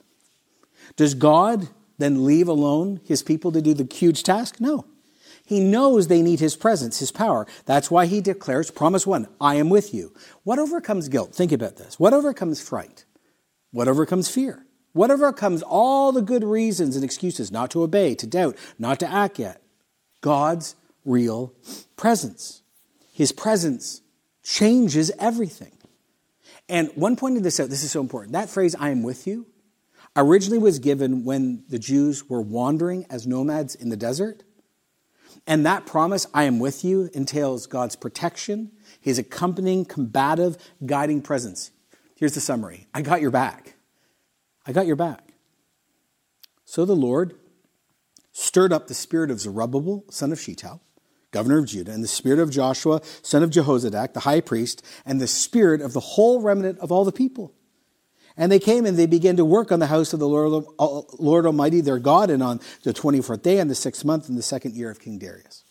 Does 0.95 1.13
God 1.13 1.69
then 1.97 2.25
leave 2.25 2.47
alone 2.47 2.99
his 3.05 3.21
people 3.21 3.51
to 3.51 3.61
do 3.61 3.73
the 3.73 3.87
huge 3.93 4.23
task? 4.23 4.59
No. 4.59 4.85
He 5.45 5.59
knows 5.59 6.07
they 6.07 6.21
need 6.21 6.39
his 6.39 6.55
presence, 6.55 6.99
his 6.99 7.11
power. 7.11 7.45
That's 7.65 7.91
why 7.91 8.05
he 8.05 8.21
declares, 8.21 8.71
promise 8.71 9.05
one, 9.05 9.27
I 9.39 9.55
am 9.55 9.69
with 9.69 9.93
you. 9.93 10.13
What 10.43 10.59
overcomes 10.59 11.09
guilt? 11.09 11.35
Think 11.35 11.51
about 11.51 11.77
this. 11.77 11.99
What 11.99 12.13
overcomes 12.13 12.61
fright? 12.61 13.05
What 13.71 13.87
overcomes 13.87 14.29
fear? 14.29 14.65
What 14.93 15.11
overcomes 15.11 15.63
all 15.63 16.11
the 16.11 16.21
good 16.21 16.43
reasons 16.43 16.95
and 16.95 17.05
excuses 17.05 17.51
not 17.51 17.71
to 17.71 17.83
obey, 17.83 18.15
to 18.15 18.27
doubt, 18.27 18.57
not 18.77 18.99
to 18.99 19.11
act 19.11 19.39
yet? 19.39 19.61
God's 20.21 20.75
real 21.05 21.53
presence. 21.95 22.61
His 23.13 23.31
presence 23.31 24.01
changes 24.43 25.11
everything. 25.19 25.71
And 26.67 26.91
one 26.95 27.15
pointed 27.15 27.43
this 27.43 27.59
out, 27.59 27.69
this 27.69 27.83
is 27.83 27.91
so 27.91 28.01
important. 28.01 28.33
That 28.33 28.49
phrase, 28.49 28.75
I 28.79 28.89
am 28.89 29.03
with 29.03 29.27
you, 29.27 29.45
originally 30.15 30.57
was 30.57 30.79
given 30.79 31.23
when 31.23 31.63
the 31.69 31.79
Jews 31.79 32.29
were 32.29 32.41
wandering 32.41 33.05
as 33.09 33.27
nomads 33.27 33.75
in 33.75 33.89
the 33.89 33.97
desert. 33.97 34.43
And 35.47 35.65
that 35.65 35.85
promise, 35.85 36.27
I 36.33 36.43
am 36.43 36.59
with 36.59 36.83
you, 36.83 37.09
entails 37.13 37.65
God's 37.65 37.95
protection, 37.95 38.71
his 38.99 39.17
accompanying, 39.17 39.85
combative, 39.85 40.57
guiding 40.85 41.21
presence. 41.21 41.71
Here's 42.15 42.33
the 42.35 42.41
summary 42.41 42.87
I 42.93 43.01
got 43.01 43.21
your 43.21 43.31
back. 43.31 43.75
I 44.65 44.71
got 44.71 44.87
your 44.87 44.95
back. 44.95 45.33
So 46.65 46.85
the 46.85 46.95
Lord 46.95 47.35
stirred 48.31 48.71
up 48.71 48.87
the 48.87 48.93
spirit 48.93 49.31
of 49.31 49.39
Zerubbabel, 49.39 50.05
son 50.09 50.31
of 50.31 50.39
Shealtiel, 50.39 50.81
governor 51.31 51.59
of 51.59 51.65
Judah, 51.65 51.91
and 51.91 52.03
the 52.03 52.07
spirit 52.07 52.39
of 52.39 52.49
Joshua, 52.49 53.01
son 53.21 53.43
of 53.43 53.49
Jehozadak, 53.49 54.13
the 54.13 54.21
high 54.21 54.41
priest, 54.41 54.85
and 55.05 55.19
the 55.19 55.27
spirit 55.27 55.81
of 55.81 55.93
the 55.93 55.99
whole 55.99 56.41
remnant 56.41 56.79
of 56.79 56.91
all 56.91 57.03
the 57.03 57.11
people. 57.11 57.53
And 58.37 58.51
they 58.51 58.59
came 58.59 58.85
and 58.85 58.97
they 58.97 59.07
began 59.07 59.35
to 59.37 59.45
work 59.45 59.71
on 59.71 59.79
the 59.79 59.87
house 59.87 60.13
of 60.13 60.19
the 60.19 60.27
Lord, 60.27 60.65
Lord 61.19 61.45
Almighty, 61.45 61.81
their 61.81 61.99
God, 61.99 62.29
and 62.29 62.41
on 62.41 62.61
the 62.83 62.93
24th 62.93 63.41
day, 63.41 63.59
and 63.59 63.69
the 63.69 63.75
sixth 63.75 64.05
month, 64.05 64.29
in 64.29 64.35
the 64.35 64.41
second 64.41 64.75
year 64.75 64.89
of 64.89 64.99
King 64.99 65.17
Darius. 65.17 65.65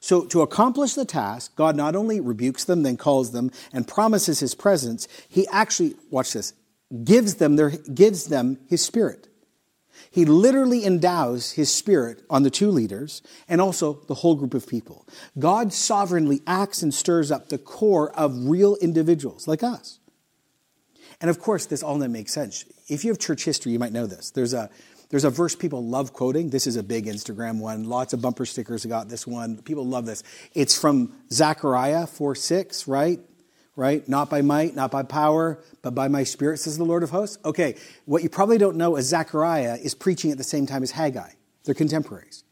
So, 0.00 0.24
to 0.26 0.42
accomplish 0.42 0.94
the 0.94 1.04
task, 1.04 1.56
God 1.56 1.74
not 1.74 1.96
only 1.96 2.20
rebukes 2.20 2.64
them, 2.64 2.84
then 2.84 2.96
calls 2.96 3.32
them, 3.32 3.50
and 3.72 3.88
promises 3.88 4.38
his 4.38 4.54
presence, 4.54 5.08
he 5.28 5.48
actually, 5.48 5.96
watch 6.10 6.32
this, 6.34 6.52
gives 7.04 7.36
them, 7.36 7.56
their, 7.56 7.70
gives 7.70 8.26
them 8.26 8.58
his 8.68 8.84
spirit. 8.84 9.28
He 10.10 10.24
literally 10.24 10.84
endows 10.84 11.52
his 11.52 11.72
spirit 11.72 12.22
on 12.30 12.42
the 12.42 12.50
two 12.50 12.70
leaders 12.70 13.22
and 13.48 13.60
also 13.60 13.94
the 14.06 14.14
whole 14.14 14.34
group 14.34 14.54
of 14.54 14.66
people. 14.66 15.06
God 15.38 15.72
sovereignly 15.72 16.40
acts 16.46 16.82
and 16.82 16.94
stirs 16.94 17.30
up 17.30 17.48
the 17.48 17.58
core 17.58 18.10
of 18.12 18.48
real 18.48 18.76
individuals 18.76 19.46
like 19.46 19.62
us. 19.62 19.98
And 21.20 21.28
of 21.28 21.40
course, 21.40 21.66
this 21.66 21.82
all 21.82 21.98
that 21.98 22.08
makes 22.08 22.32
sense. 22.32 22.64
If 22.88 23.04
you 23.04 23.10
have 23.10 23.18
church 23.18 23.44
history, 23.44 23.72
you 23.72 23.78
might 23.78 23.92
know 23.92 24.06
this. 24.06 24.30
There's 24.30 24.54
a 24.54 24.70
there's 25.10 25.24
a 25.24 25.30
verse 25.30 25.56
people 25.56 25.84
love 25.86 26.12
quoting. 26.12 26.50
This 26.50 26.66
is 26.66 26.76
a 26.76 26.82
big 26.82 27.06
Instagram 27.06 27.60
one. 27.60 27.84
Lots 27.84 28.12
of 28.12 28.20
bumper 28.20 28.44
stickers 28.44 28.84
got 28.84 29.08
this 29.08 29.26
one. 29.26 29.56
People 29.62 29.86
love 29.86 30.04
this. 30.04 30.22
It's 30.52 30.78
from 30.78 31.14
Zechariah 31.32 32.06
4 32.06 32.34
6, 32.34 32.86
right? 32.86 33.18
Right? 33.78 34.08
Not 34.08 34.28
by 34.28 34.42
might, 34.42 34.74
not 34.74 34.90
by 34.90 35.04
power, 35.04 35.60
but 35.82 35.94
by 35.94 36.08
my 36.08 36.24
spirit, 36.24 36.58
says 36.58 36.78
the 36.78 36.84
Lord 36.84 37.04
of 37.04 37.10
hosts. 37.10 37.38
Okay, 37.44 37.76
what 38.06 38.24
you 38.24 38.28
probably 38.28 38.58
don't 38.58 38.76
know 38.76 38.96
is 38.96 39.06
Zechariah 39.06 39.78
is 39.80 39.94
preaching 39.94 40.32
at 40.32 40.36
the 40.36 40.42
same 40.42 40.66
time 40.66 40.82
as 40.82 40.90
Haggai. 40.90 41.30
They're 41.64 41.76
contemporaries. 41.76 42.42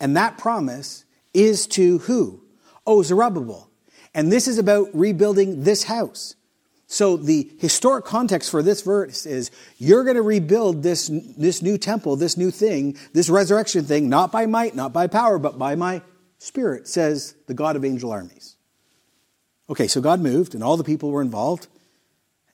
And 0.00 0.16
that 0.16 0.36
promise 0.36 1.04
is 1.32 1.68
to 1.68 1.98
who? 1.98 2.42
Oh, 2.84 3.04
Zerubbabel. 3.04 3.70
And 4.14 4.32
this 4.32 4.48
is 4.48 4.58
about 4.58 4.88
rebuilding 4.92 5.62
this 5.62 5.84
house. 5.84 6.34
So 6.88 7.16
the 7.18 7.52
historic 7.60 8.04
context 8.04 8.50
for 8.50 8.60
this 8.60 8.82
verse 8.82 9.26
is 9.26 9.52
you're 9.78 10.02
going 10.02 10.16
to 10.16 10.22
rebuild 10.22 10.82
this, 10.82 11.08
this 11.38 11.62
new 11.62 11.78
temple, 11.78 12.16
this 12.16 12.36
new 12.36 12.50
thing, 12.50 12.96
this 13.12 13.30
resurrection 13.30 13.84
thing, 13.84 14.08
not 14.08 14.32
by 14.32 14.46
might, 14.46 14.74
not 14.74 14.92
by 14.92 15.06
power, 15.06 15.38
but 15.38 15.56
by 15.56 15.76
my 15.76 16.02
spirit, 16.38 16.88
says 16.88 17.36
the 17.46 17.54
God 17.54 17.76
of 17.76 17.84
angel 17.84 18.10
armies. 18.10 18.56
Okay, 19.68 19.88
so 19.88 20.00
God 20.00 20.20
moved 20.20 20.54
and 20.54 20.62
all 20.62 20.76
the 20.76 20.84
people 20.84 21.10
were 21.10 21.22
involved, 21.22 21.68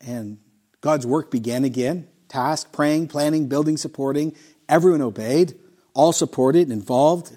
and 0.00 0.38
God's 0.80 1.06
work 1.06 1.30
began 1.30 1.64
again. 1.64 2.08
Task, 2.28 2.72
praying, 2.72 3.08
planning, 3.08 3.48
building, 3.48 3.76
supporting. 3.76 4.34
Everyone 4.68 5.02
obeyed, 5.02 5.54
all 5.94 6.12
supported, 6.12 6.70
involved. 6.70 7.36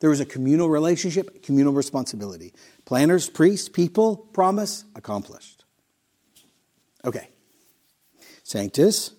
There 0.00 0.08
was 0.08 0.20
a 0.20 0.24
communal 0.24 0.70
relationship, 0.70 1.42
communal 1.42 1.74
responsibility. 1.74 2.54
Planners, 2.86 3.28
priests, 3.28 3.68
people, 3.68 4.16
promise, 4.16 4.84
accomplished. 4.94 5.64
Okay. 7.04 7.28
Sanctus, 8.42 9.12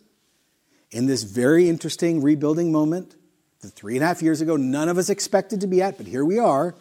in 0.89 1.05
this 1.05 1.23
very 1.23 1.69
interesting 1.69 2.21
rebuilding 2.21 2.71
moment, 2.71 3.15
the 3.61 3.69
three 3.69 3.95
and 3.95 4.03
a 4.03 4.07
half 4.07 4.23
years 4.23 4.41
ago, 4.41 4.55
none 4.55 4.89
of 4.89 4.97
us 4.97 5.09
expected 5.09 5.61
to 5.61 5.67
be 5.67 5.81
at, 5.81 5.97
but 5.97 6.07
here 6.07 6.25
we 6.25 6.39
are. 6.39 6.75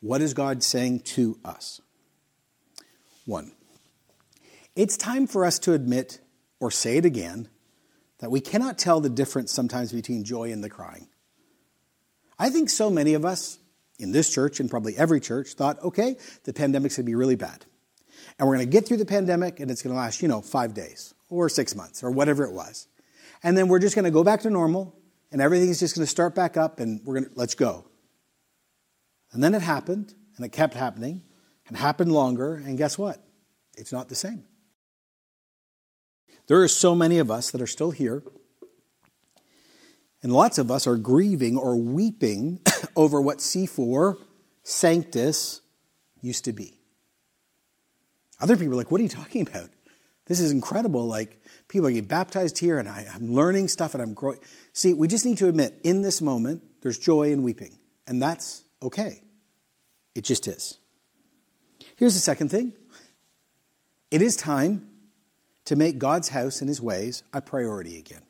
What 0.00 0.22
is 0.22 0.32
God 0.32 0.62
saying 0.62 1.00
to 1.00 1.38
us? 1.44 1.80
One, 3.26 3.52
it's 4.76 4.96
time 4.96 5.26
for 5.26 5.44
us 5.44 5.58
to 5.60 5.72
admit, 5.72 6.20
or 6.60 6.70
say 6.70 6.98
it 6.98 7.04
again, 7.04 7.48
that 8.18 8.30
we 8.30 8.40
cannot 8.40 8.78
tell 8.78 9.00
the 9.00 9.08
difference 9.08 9.52
sometimes 9.52 9.92
between 9.92 10.24
joy 10.24 10.50
and 10.52 10.62
the 10.62 10.70
crying. 10.70 11.08
I 12.38 12.50
think 12.50 12.68
so 12.68 12.90
many 12.90 13.14
of 13.14 13.24
us 13.24 13.58
in 13.98 14.12
this 14.12 14.32
church 14.32 14.60
and 14.60 14.68
probably 14.68 14.96
every 14.96 15.20
church 15.20 15.54
thought, 15.54 15.82
okay, 15.82 16.16
the 16.44 16.52
pandemic's 16.52 16.96
to 16.96 17.02
be 17.02 17.14
really 17.14 17.36
bad. 17.36 17.64
And 18.38 18.48
we're 18.48 18.56
to 18.66 18.72
get 18.72 18.86
through 18.86 18.96
the 18.96 19.06
pandemic 19.06 19.60
and 19.60 19.70
it's 19.70 19.82
to 19.94 19.98
last, 19.98 20.22
you 20.22 20.28
know, 20.28 20.40
five 20.40 20.74
days 20.74 21.14
or 21.28 21.48
six 21.48 21.74
months 21.74 22.02
or 22.02 22.10
whatever 22.10 22.44
it 22.44 22.52
was. 22.52 22.88
And 23.42 23.56
then 23.56 23.68
we're 23.68 23.78
just 23.78 23.94
to 24.04 24.10
go 24.10 24.24
back 24.24 24.40
to 24.42 24.50
normal 24.50 24.96
and 25.30 25.40
everything's 25.40 25.80
just 25.80 25.96
to 25.96 26.06
start 26.06 26.34
back 26.34 26.56
up 26.56 26.80
and 26.80 27.00
we're 27.04 27.20
to, 27.20 27.30
let's 27.34 27.54
go. 27.54 27.84
And 29.32 29.42
then 29.42 29.54
it 29.54 29.62
happened 29.62 30.14
and 30.36 30.44
it 30.44 30.50
kept 30.50 30.74
happening 30.74 31.22
and 31.68 31.76
happened 31.76 32.12
longer. 32.12 32.54
And 32.54 32.78
guess 32.78 32.98
what? 32.98 33.22
It's 33.76 33.92
not 33.92 34.08
the 34.08 34.14
same. 34.14 34.44
There 36.46 36.62
are 36.62 36.68
so 36.68 36.94
many 36.94 37.18
of 37.18 37.30
us 37.30 37.50
that 37.52 37.62
are 37.62 37.66
still 37.66 37.90
here 37.90 38.22
and 40.24 40.32
lots 40.32 40.56
of 40.56 40.70
us 40.70 40.86
are 40.86 40.96
grieving 40.96 41.58
or 41.58 41.76
weeping 41.76 42.60
over 42.96 43.20
what 43.20 43.38
C4 43.38 44.16
Sanctus 44.62 45.60
used 46.22 46.46
to 46.46 46.52
be. 46.54 46.78
Other 48.40 48.56
people 48.56 48.72
are 48.72 48.76
like, 48.76 48.90
what 48.90 49.00
are 49.00 49.04
you 49.04 49.10
talking 49.10 49.46
about? 49.46 49.68
This 50.24 50.40
is 50.40 50.50
incredible. 50.50 51.06
Like, 51.06 51.42
people 51.68 51.86
are 51.86 51.90
getting 51.90 52.08
baptized 52.08 52.58
here, 52.58 52.78
and 52.78 52.88
I, 52.88 53.06
am 53.14 53.34
learning 53.34 53.68
stuff 53.68 53.92
and 53.92 54.02
I'm 54.02 54.14
growing. 54.14 54.38
See, 54.72 54.94
we 54.94 55.08
just 55.08 55.26
need 55.26 55.36
to 55.38 55.48
admit 55.48 55.78
in 55.84 56.00
this 56.00 56.22
moment, 56.22 56.62
there's 56.80 56.98
joy 56.98 57.30
and 57.30 57.44
weeping, 57.44 57.78
and 58.06 58.22
that's 58.22 58.64
okay. 58.82 59.22
It 60.14 60.24
just 60.24 60.48
is. 60.48 60.78
Here's 62.04 62.12
the 62.12 62.20
second 62.20 62.50
thing 62.50 62.74
it 64.10 64.20
is 64.20 64.36
time 64.36 64.86
to 65.64 65.74
make 65.74 65.96
God's 65.98 66.28
house 66.28 66.60
and 66.60 66.68
his 66.68 66.78
ways 66.78 67.22
a 67.32 67.40
priority 67.40 67.96
again. 67.96 68.20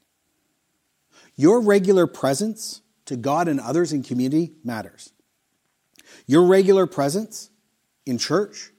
Your 1.35 1.61
regular 1.61 2.07
presence 2.07 2.83
to 3.07 3.17
God 3.17 3.49
and 3.49 3.59
others 3.59 3.93
in 3.93 4.05
community 4.05 4.53
matters. 4.63 5.13
Your 6.29 6.47
regular 6.47 6.87
presence 6.87 7.51
in 8.07 8.17
church, 8.17 8.71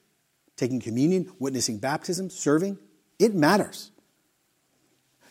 taking 0.55 0.79
communion, 0.79 1.29
witnessing 1.39 1.77
baptism, 1.77 2.29
serving, 2.29 2.77
it 3.19 3.35
matters. 3.35 3.91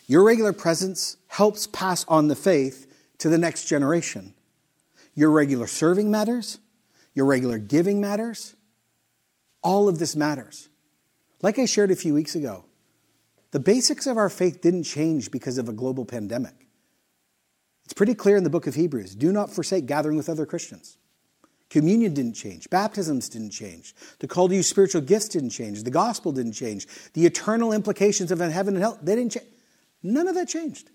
Your 0.05 0.23
regular 0.23 0.53
presence 0.53 1.17
helps 1.25 1.65
pass 1.65 2.05
on 2.07 2.27
the 2.27 2.35
faith 2.35 2.85
to 3.17 3.29
the 3.29 3.39
next 3.39 3.65
generation. 3.65 4.35
Your 5.15 5.31
regular 5.31 5.65
serving 5.65 6.11
matters. 6.11 6.59
Your 7.15 7.25
regular 7.25 7.57
giving 7.57 7.99
matters. 7.99 8.54
All 9.65 9.89
of 9.89 9.97
this 9.97 10.15
matters. 10.15 10.69
Like 11.41 11.57
I 11.57 11.65
shared 11.65 11.89
a 11.89 11.95
few 11.95 12.13
weeks 12.13 12.35
ago, 12.35 12.65
the 13.49 13.59
basics 13.59 14.05
of 14.05 14.15
our 14.15 14.29
faith 14.29 14.61
didn't 14.61 14.83
change 14.83 15.31
because 15.31 15.57
of 15.57 15.67
a 15.67 15.73
global 15.73 16.05
pandemic. 16.05 16.67
It's 17.83 17.93
pretty 17.93 18.13
clear 18.13 18.37
in 18.37 18.43
the 18.43 18.49
book 18.51 18.67
of 18.67 18.75
Hebrews 18.75 19.15
do 19.15 19.31
not 19.31 19.49
forsake 19.49 19.87
gathering 19.87 20.17
with 20.17 20.29
other 20.29 20.45
Christians. 20.45 20.97
Communion 21.71 22.13
didn't 22.13 22.33
change. 22.33 22.69
Baptisms 22.69 23.27
didn't 23.27 23.49
change. 23.49 23.95
The 24.19 24.27
call 24.27 24.47
to 24.47 24.55
use 24.55 24.69
spiritual 24.69 25.01
gifts 25.01 25.29
didn't 25.29 25.49
change. 25.49 25.81
The 25.81 25.89
gospel 25.89 26.31
didn't 26.31 26.53
change. 26.53 26.87
The 27.13 27.25
eternal 27.25 27.73
implications 27.73 28.31
of 28.31 28.39
heaven 28.39 28.75
and 28.75 28.83
hell, 28.83 28.99
they 29.01 29.15
didn't 29.15 29.31
change. 29.31 29.47
None 30.03 30.27
of 30.27 30.35
that 30.35 30.47
changed. 30.47 30.91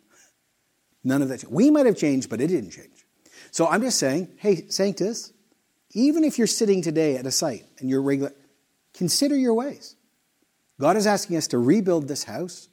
None 1.02 1.22
of 1.22 1.28
that 1.28 1.40
changed. 1.40 1.52
We 1.52 1.72
might 1.72 1.86
have 1.86 1.96
changed, 1.96 2.30
but 2.30 2.40
it 2.40 2.46
didn't 2.46 2.70
change. 2.70 3.04
So 3.50 3.66
I'm 3.66 3.82
just 3.82 3.98
saying, 3.98 4.28
hey, 4.36 4.68
Sanctus, 4.68 5.32
even 5.92 6.22
if 6.22 6.38
you're 6.38 6.46
sitting 6.46 6.82
today 6.82 7.16
at 7.16 7.26
a 7.26 7.32
site 7.32 7.64
and 7.80 7.90
you're 7.90 8.00
regular, 8.00 8.32
consider 9.00 9.34
your 9.34 9.54
ways. 9.54 9.96
God 10.78 10.94
is 10.94 11.06
asking 11.06 11.38
us 11.38 11.46
to 11.48 11.58
rebuild 11.58 12.06
this 12.06 12.24
house. 12.24 12.68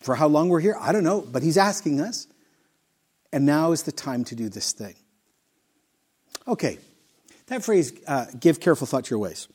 For 0.00 0.14
how 0.14 0.26
long 0.26 0.48
we're 0.48 0.60
here, 0.60 0.74
I 0.80 0.90
don't 0.90 1.04
know, 1.04 1.20
but 1.20 1.42
He's 1.42 1.58
asking 1.58 2.00
us. 2.00 2.26
And 3.30 3.44
now 3.44 3.72
is 3.72 3.82
the 3.82 3.92
time 3.92 4.24
to 4.24 4.34
do 4.34 4.48
this 4.48 4.72
thing. 4.72 4.94
Okay, 6.48 6.78
that 7.48 7.62
phrase, 7.62 7.92
uh, 8.08 8.24
give 8.40 8.58
careful 8.58 8.86
thought 8.86 9.04
to 9.04 9.10
your 9.10 9.18
ways. 9.18 9.48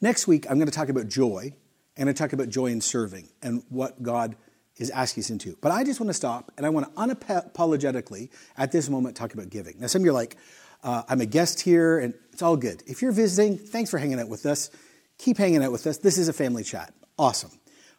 Next 0.00 0.26
week, 0.26 0.46
I'm 0.48 0.56
going 0.56 0.70
to 0.70 0.74
talk 0.74 0.88
about 0.88 1.08
joy, 1.08 1.52
and 1.98 2.08
I 2.08 2.14
talk 2.14 2.32
about 2.32 2.48
joy 2.48 2.68
in 2.68 2.80
serving 2.80 3.28
and 3.42 3.62
what 3.68 4.02
God 4.02 4.34
is 4.78 4.88
asking 4.88 5.24
us 5.24 5.30
into. 5.30 5.58
But 5.60 5.72
I 5.72 5.84
just 5.84 6.00
want 6.00 6.08
to 6.08 6.14
stop 6.14 6.52
and 6.56 6.64
I 6.64 6.70
want 6.70 6.86
to 6.86 6.92
unapologetically 7.00 8.30
at 8.56 8.72
this 8.72 8.88
moment 8.88 9.14
talk 9.14 9.34
about 9.34 9.50
giving. 9.50 9.76
Now, 9.78 9.88
some 9.88 10.00
of 10.00 10.06
you 10.06 10.10
are 10.10 10.14
like, 10.14 10.38
uh, 10.84 11.02
I'm 11.08 11.20
a 11.20 11.26
guest 11.26 11.60
here, 11.60 11.98
and 11.98 12.14
it's 12.32 12.42
all 12.42 12.56
good. 12.56 12.82
If 12.86 13.02
you're 13.02 13.12
visiting, 13.12 13.58
thanks 13.58 13.90
for 13.90 13.98
hanging 13.98 14.20
out 14.20 14.28
with 14.28 14.46
us. 14.46 14.70
Keep 15.18 15.38
hanging 15.38 15.64
out 15.64 15.72
with 15.72 15.86
us. 15.86 15.98
This 15.98 16.18
is 16.18 16.28
a 16.28 16.32
family 16.32 16.62
chat. 16.62 16.92
Awesome. 17.18 17.50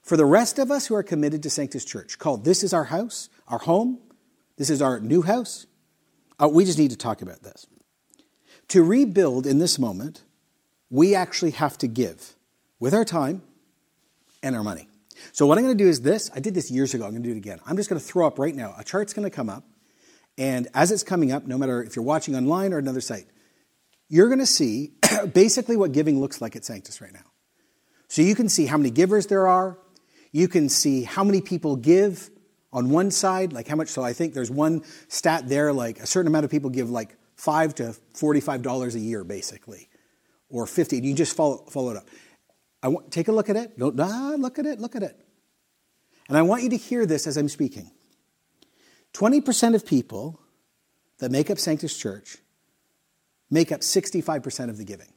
For 0.04 0.15
the 0.15 0.26
rest 0.26 0.60
of 0.60 0.69
us 0.69 0.86
who 0.86 0.95
are 0.95 1.04
committed 1.04 1.41
to 1.43 1.50
Sanctus 1.50 1.84
Church, 1.84 2.19
called 2.19 2.45
This 2.45 2.63
is 2.63 2.74
Our 2.74 2.84
House, 2.86 3.30
Our 3.48 3.58
Home, 3.60 4.00
this 4.58 4.69
is 4.69 4.82
our 4.82 5.00
new 5.00 5.24
house. 5.24 5.65
Uh, 6.41 6.48
we 6.48 6.63
just 6.63 6.78
need 6.78 6.91
to 6.91 6.98
talk 6.98 7.21
about 7.21 7.41
this. 7.41 7.65
To 8.69 8.84
rebuild 8.84 9.48
in 9.48 9.58
this 9.60 9.80
moment, 9.80 10.24
we 10.89 11.15
actually 11.15 11.52
have 11.52 11.78
to 11.80 11.88
give 11.88 12.36
with 12.80 12.93
our 12.93 13.04
time 13.06 13.41
and 14.43 14.56
our 14.56 14.63
money. 14.63 14.88
So, 15.32 15.45
what 15.45 15.58
I'm 15.58 15.63
going 15.63 15.78
to 15.78 15.84
do 15.84 15.89
is 15.89 16.02
this. 16.02 16.30
I 16.36 16.39
did 16.39 16.54
this 16.54 16.69
years 16.69 16.93
ago. 16.93 17.06
I'm 17.06 17.12
going 17.12 17.24
to 17.24 17.30
do 17.30 17.36
it 17.36 17.38
again. 17.38 17.60
I'm 17.65 17.78
just 17.78 17.89
going 17.89 18.00
to 18.00 18.06
throw 18.06 18.28
up 18.28 18.38
right 18.38 18.56
now. 18.56 18.76
A 18.78 18.84
chart's 18.84 19.13
going 19.13 19.24
to 19.24 19.36
come 19.36 19.50
up. 19.50 19.63
And 20.38 20.67
as 20.74 20.91
it's 20.91 21.04
coming 21.04 21.32
up, 21.32 21.45
no 21.45 21.58
matter 21.58 21.82
if 21.82 21.95
you're 21.95 22.06
watching 22.06 22.36
online 22.36 22.74
or 22.74 22.78
another 22.78 23.02
site, 23.02 23.28
you're 24.10 24.28
going 24.28 24.39
to 24.39 24.45
see 24.45 24.93
basically 25.34 25.78
what 25.78 25.91
giving 25.91 26.19
looks 26.19 26.41
like 26.41 26.56
at 26.56 26.65
Sanctus 26.65 27.02
right 27.02 27.13
now. 27.13 27.26
So, 28.08 28.21
you 28.21 28.36
can 28.36 28.50
see 28.50 28.67
how 28.67 28.78
many 28.78 28.91
givers 28.91 29.28
there 29.28 29.48
are. 29.48 29.80
You 30.32 30.48
can 30.48 30.69
see 30.69 31.04
how 31.04 31.24
many 31.24 31.41
people 31.41 31.76
give 31.76 32.30
on 32.71 32.89
one 32.89 33.10
side, 33.10 33.54
like 33.54 33.67
how 33.67 33.76
much, 33.76 33.88
so 33.88 34.04
I 34.04 34.13
think 34.13 34.34
there's 34.34 34.52
one 34.52 34.84
stat 35.08 35.48
there, 35.48 35.71
like 35.71 36.00
a 36.00 36.06
certain 36.06 36.28
amount 36.28 36.43
of 36.43 36.52
people 36.52 36.69
give 36.69 36.89
like 36.89 37.15
five 37.38 37.74
to 37.76 37.95
$45 38.13 38.95
a 38.95 39.00
year, 39.00 39.24
basically, 39.24 39.88
or 40.50 40.67
50. 40.67 41.00
You 41.00 41.13
just 41.13 41.36
follow, 41.36 41.65
follow 41.69 41.91
it 41.91 41.98
up. 41.98 42.08
I 42.84 42.89
want, 42.89 43.12
take 43.12 43.30
a 43.30 43.32
look 43.32 43.50
at 43.50 43.56
it. 43.56 43.80
Don't, 43.80 44.00
ah, 44.00 44.36
look 44.38 44.60
at 44.60 44.65
it, 44.65 44.80
look 44.80 44.95
at 44.95 45.04
it. 45.04 45.17
And 46.28 46.38
I 46.38 46.41
want 46.41 46.63
you 46.63 46.69
to 46.69 46.78
hear 46.78 47.06
this 47.06 47.28
as 47.28 47.38
I'm 47.38 47.50
speaking. 47.50 47.89
20% 49.15 49.75
of 49.75 49.86
people 49.86 50.41
that 51.19 51.32
make 51.32 51.49
up 51.49 51.58
Sanctus 51.58 51.97
Church 51.97 52.38
make 53.49 53.71
up 53.71 53.80
65% 53.80 54.69
of 54.69 54.78
the 54.78 54.84
giving. 54.84 55.08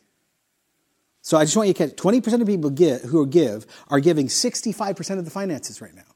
So 1.22 1.36
I 1.36 1.44
just 1.44 1.56
want 1.56 1.66
you 1.66 1.74
to 1.74 1.88
catch 1.88 1.96
20% 1.96 2.40
of 2.40 2.46
people 2.46 2.70
give, 2.70 3.02
who 3.02 3.26
give 3.26 3.66
are 3.88 3.98
giving 3.98 4.28
65% 4.28 5.18
of 5.18 5.24
the 5.24 5.30
finances 5.30 5.80
right 5.80 5.94
now. 5.94 6.14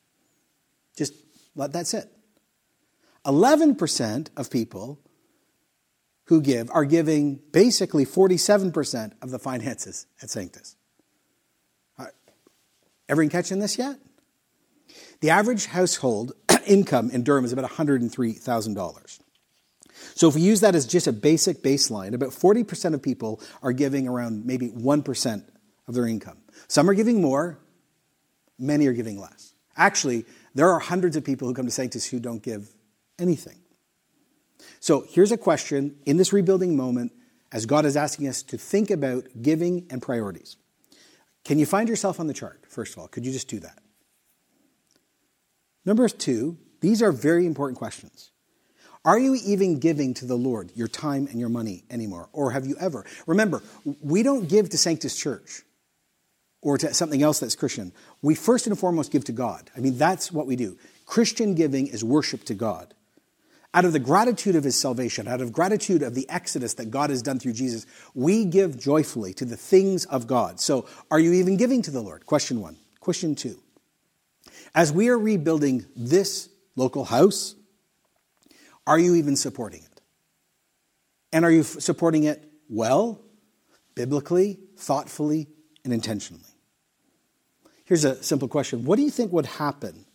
Just 0.97 1.15
let 1.57 1.73
that 1.73 1.89
sit. 1.89 2.09
11% 3.27 4.29
of 4.37 4.51
people 4.51 5.01
who 6.27 6.41
give 6.41 6.71
are 6.71 6.85
giving 6.85 7.41
basically 7.51 8.07
47% 8.07 9.13
of 9.21 9.31
the 9.31 9.39
finances 9.39 10.07
at 10.23 10.31
Sanctus. 10.31 10.77
Everyone 13.09 13.31
catching 13.31 13.59
this 13.59 13.77
yet? 13.77 13.99
The 15.21 15.31
average 15.31 15.67
household 15.67 16.33
income 16.67 17.11
in 17.11 17.25
Durham 17.25 17.45
is 17.45 17.53
about 17.53 17.71
$103,000. 17.71 19.19
So 20.15 20.29
if 20.29 20.35
we 20.35 20.41
use 20.41 20.61
that 20.61 20.75
as 20.75 20.87
just 20.87 21.07
a 21.07 21.13
basic 21.13 21.63
baseline, 21.63 22.15
about 22.15 22.31
40% 22.31 22.95
of 22.95 23.03
people 23.03 23.41
are 23.63 23.73
giving 23.73 24.09
around 24.09 24.45
maybe 24.45 24.69
1% 24.69 25.45
of 25.89 25.95
their 25.95 26.07
income. 26.07 26.39
Some 26.69 26.89
are 26.89 26.95
giving 26.95 27.21
more, 27.21 27.59
many 28.59 28.87
are 28.87 28.93
giving 28.93 29.21
less. 29.21 29.55
Actually, 29.77 30.25
there 30.55 30.71
are 30.71 30.79
hundreds 30.79 31.17
of 31.17 31.25
people 31.25 31.49
who 31.49 31.55
come 31.55 31.67
to 31.67 31.73
Sanctus 31.73 32.07
who 32.07 32.21
don't 32.21 32.43
give 32.43 32.69
anything. 33.19 33.59
So 34.81 35.05
here's 35.09 35.33
a 35.33 35.37
question 35.37 35.97
in 36.07 36.17
this 36.17 36.33
rebuilding 36.33 36.77
moment 36.77 37.13
as 37.51 37.67
God 37.67 37.85
is 37.85 37.97
asking 37.97 38.29
us 38.29 38.43
to 38.45 38.59
think 38.59 38.91
about 38.91 39.27
giving 39.41 39.87
and 39.91 40.01
priorities. 40.01 40.57
Can 41.45 41.59
you 41.59 41.67
find 41.67 41.89
yourself 41.89 42.21
on 42.21 42.27
the 42.27 42.35
chart, 42.35 42.65
first 42.69 42.93
of 42.93 42.99
all? 43.01 43.09
Could 43.09 43.27
you 43.27 43.33
just 43.33 43.49
do 43.49 43.61
that? 43.61 43.82
Number 45.85 46.09
two, 46.09 46.59
these 46.81 47.03
are 47.03 47.13
very 47.13 47.47
important 47.47 47.79
questions. 47.79 48.31
Are 49.05 49.19
you 49.19 49.35
even 49.45 49.81
giving 49.81 50.15
to 50.15 50.27
the 50.27 50.37
Lord 50.37 50.71
your 50.77 50.87
time 50.87 51.27
and 51.29 51.41
your 51.41 51.49
money 51.49 51.83
anymore? 51.91 52.29
Or 52.33 52.53
have 52.53 52.67
you 52.67 52.77
ever? 52.79 53.05
Remember, 53.27 53.63
we 54.01 54.23
don't 54.23 54.49
give 54.49 54.69
to 54.71 54.79
Sanctus 54.79 55.17
Church 55.17 55.63
or 56.61 56.79
to 56.79 56.95
something 56.95 57.23
else 57.23 57.41
that's 57.41 57.57
Christian. 57.57 57.93
We 58.23 58.37
first 58.37 58.69
and 58.69 58.79
foremost 58.79 59.11
give 59.11 59.25
to 59.25 59.33
God. 59.33 59.71
I 59.77 59.81
mean, 59.81 59.99
that's 59.99 60.31
what 60.31 60.47
we 60.47 60.55
do. 60.55 60.79
Christian 61.05 61.57
giving 61.57 61.89
is 61.89 62.05
worship 62.05 62.45
to 62.45 62.55
God. 62.55 62.95
Out 63.75 63.85
of 63.85 63.93
the 63.93 63.99
gratitude 63.99 64.55
of 64.55 64.65
his 64.65 64.79
salvation, 64.79 65.27
out 65.27 65.41
of 65.41 65.53
gratitude 65.53 66.03
of 66.03 66.15
the 66.15 66.29
exodus 66.29 66.75
that 66.75 66.91
God 66.91 67.11
has 67.11 67.23
done 67.23 67.41
through 67.41 67.55
Jesus, 67.55 67.87
we 68.15 68.45
give 68.45 68.79
joyfully 68.79 69.33
to 69.35 69.45
the 69.45 69.57
things 69.57 70.05
of 70.05 70.27
God. 70.27 70.61
So, 70.61 70.87
are 71.11 71.19
you 71.19 71.33
even 71.33 71.57
giving 71.57 71.83
to 71.83 71.91
the 71.91 72.03
Lord? 72.03 72.27
Question 72.27 72.61
one. 72.61 72.77
Question 73.01 73.35
two. 73.35 73.59
As 74.75 74.93
we 74.93 75.09
are 75.09 75.19
rebuilding 75.19 75.87
this 75.95 76.49
local 76.77 77.05
house, 77.05 77.55
are 78.87 78.99
you 78.99 79.15
even 79.15 79.37
supporting 79.37 79.83
it? 79.83 80.01
And 81.33 81.45
are 81.45 81.51
you 81.51 81.63
supporting 81.63 82.25
it 82.25 82.49
well, 82.69 83.21
biblically, 83.95 84.59
thoughtfully, 84.77 85.47
and 85.85 85.93
intentionally. 85.93 86.43
Here's 87.85 88.05
a 88.05 88.23
simple 88.23 88.49
question 88.49 88.85
What 88.85 88.97
do 88.97 89.03
you 89.03 89.11
think 89.11 89.33
would 89.33 89.47
happen 89.47 90.07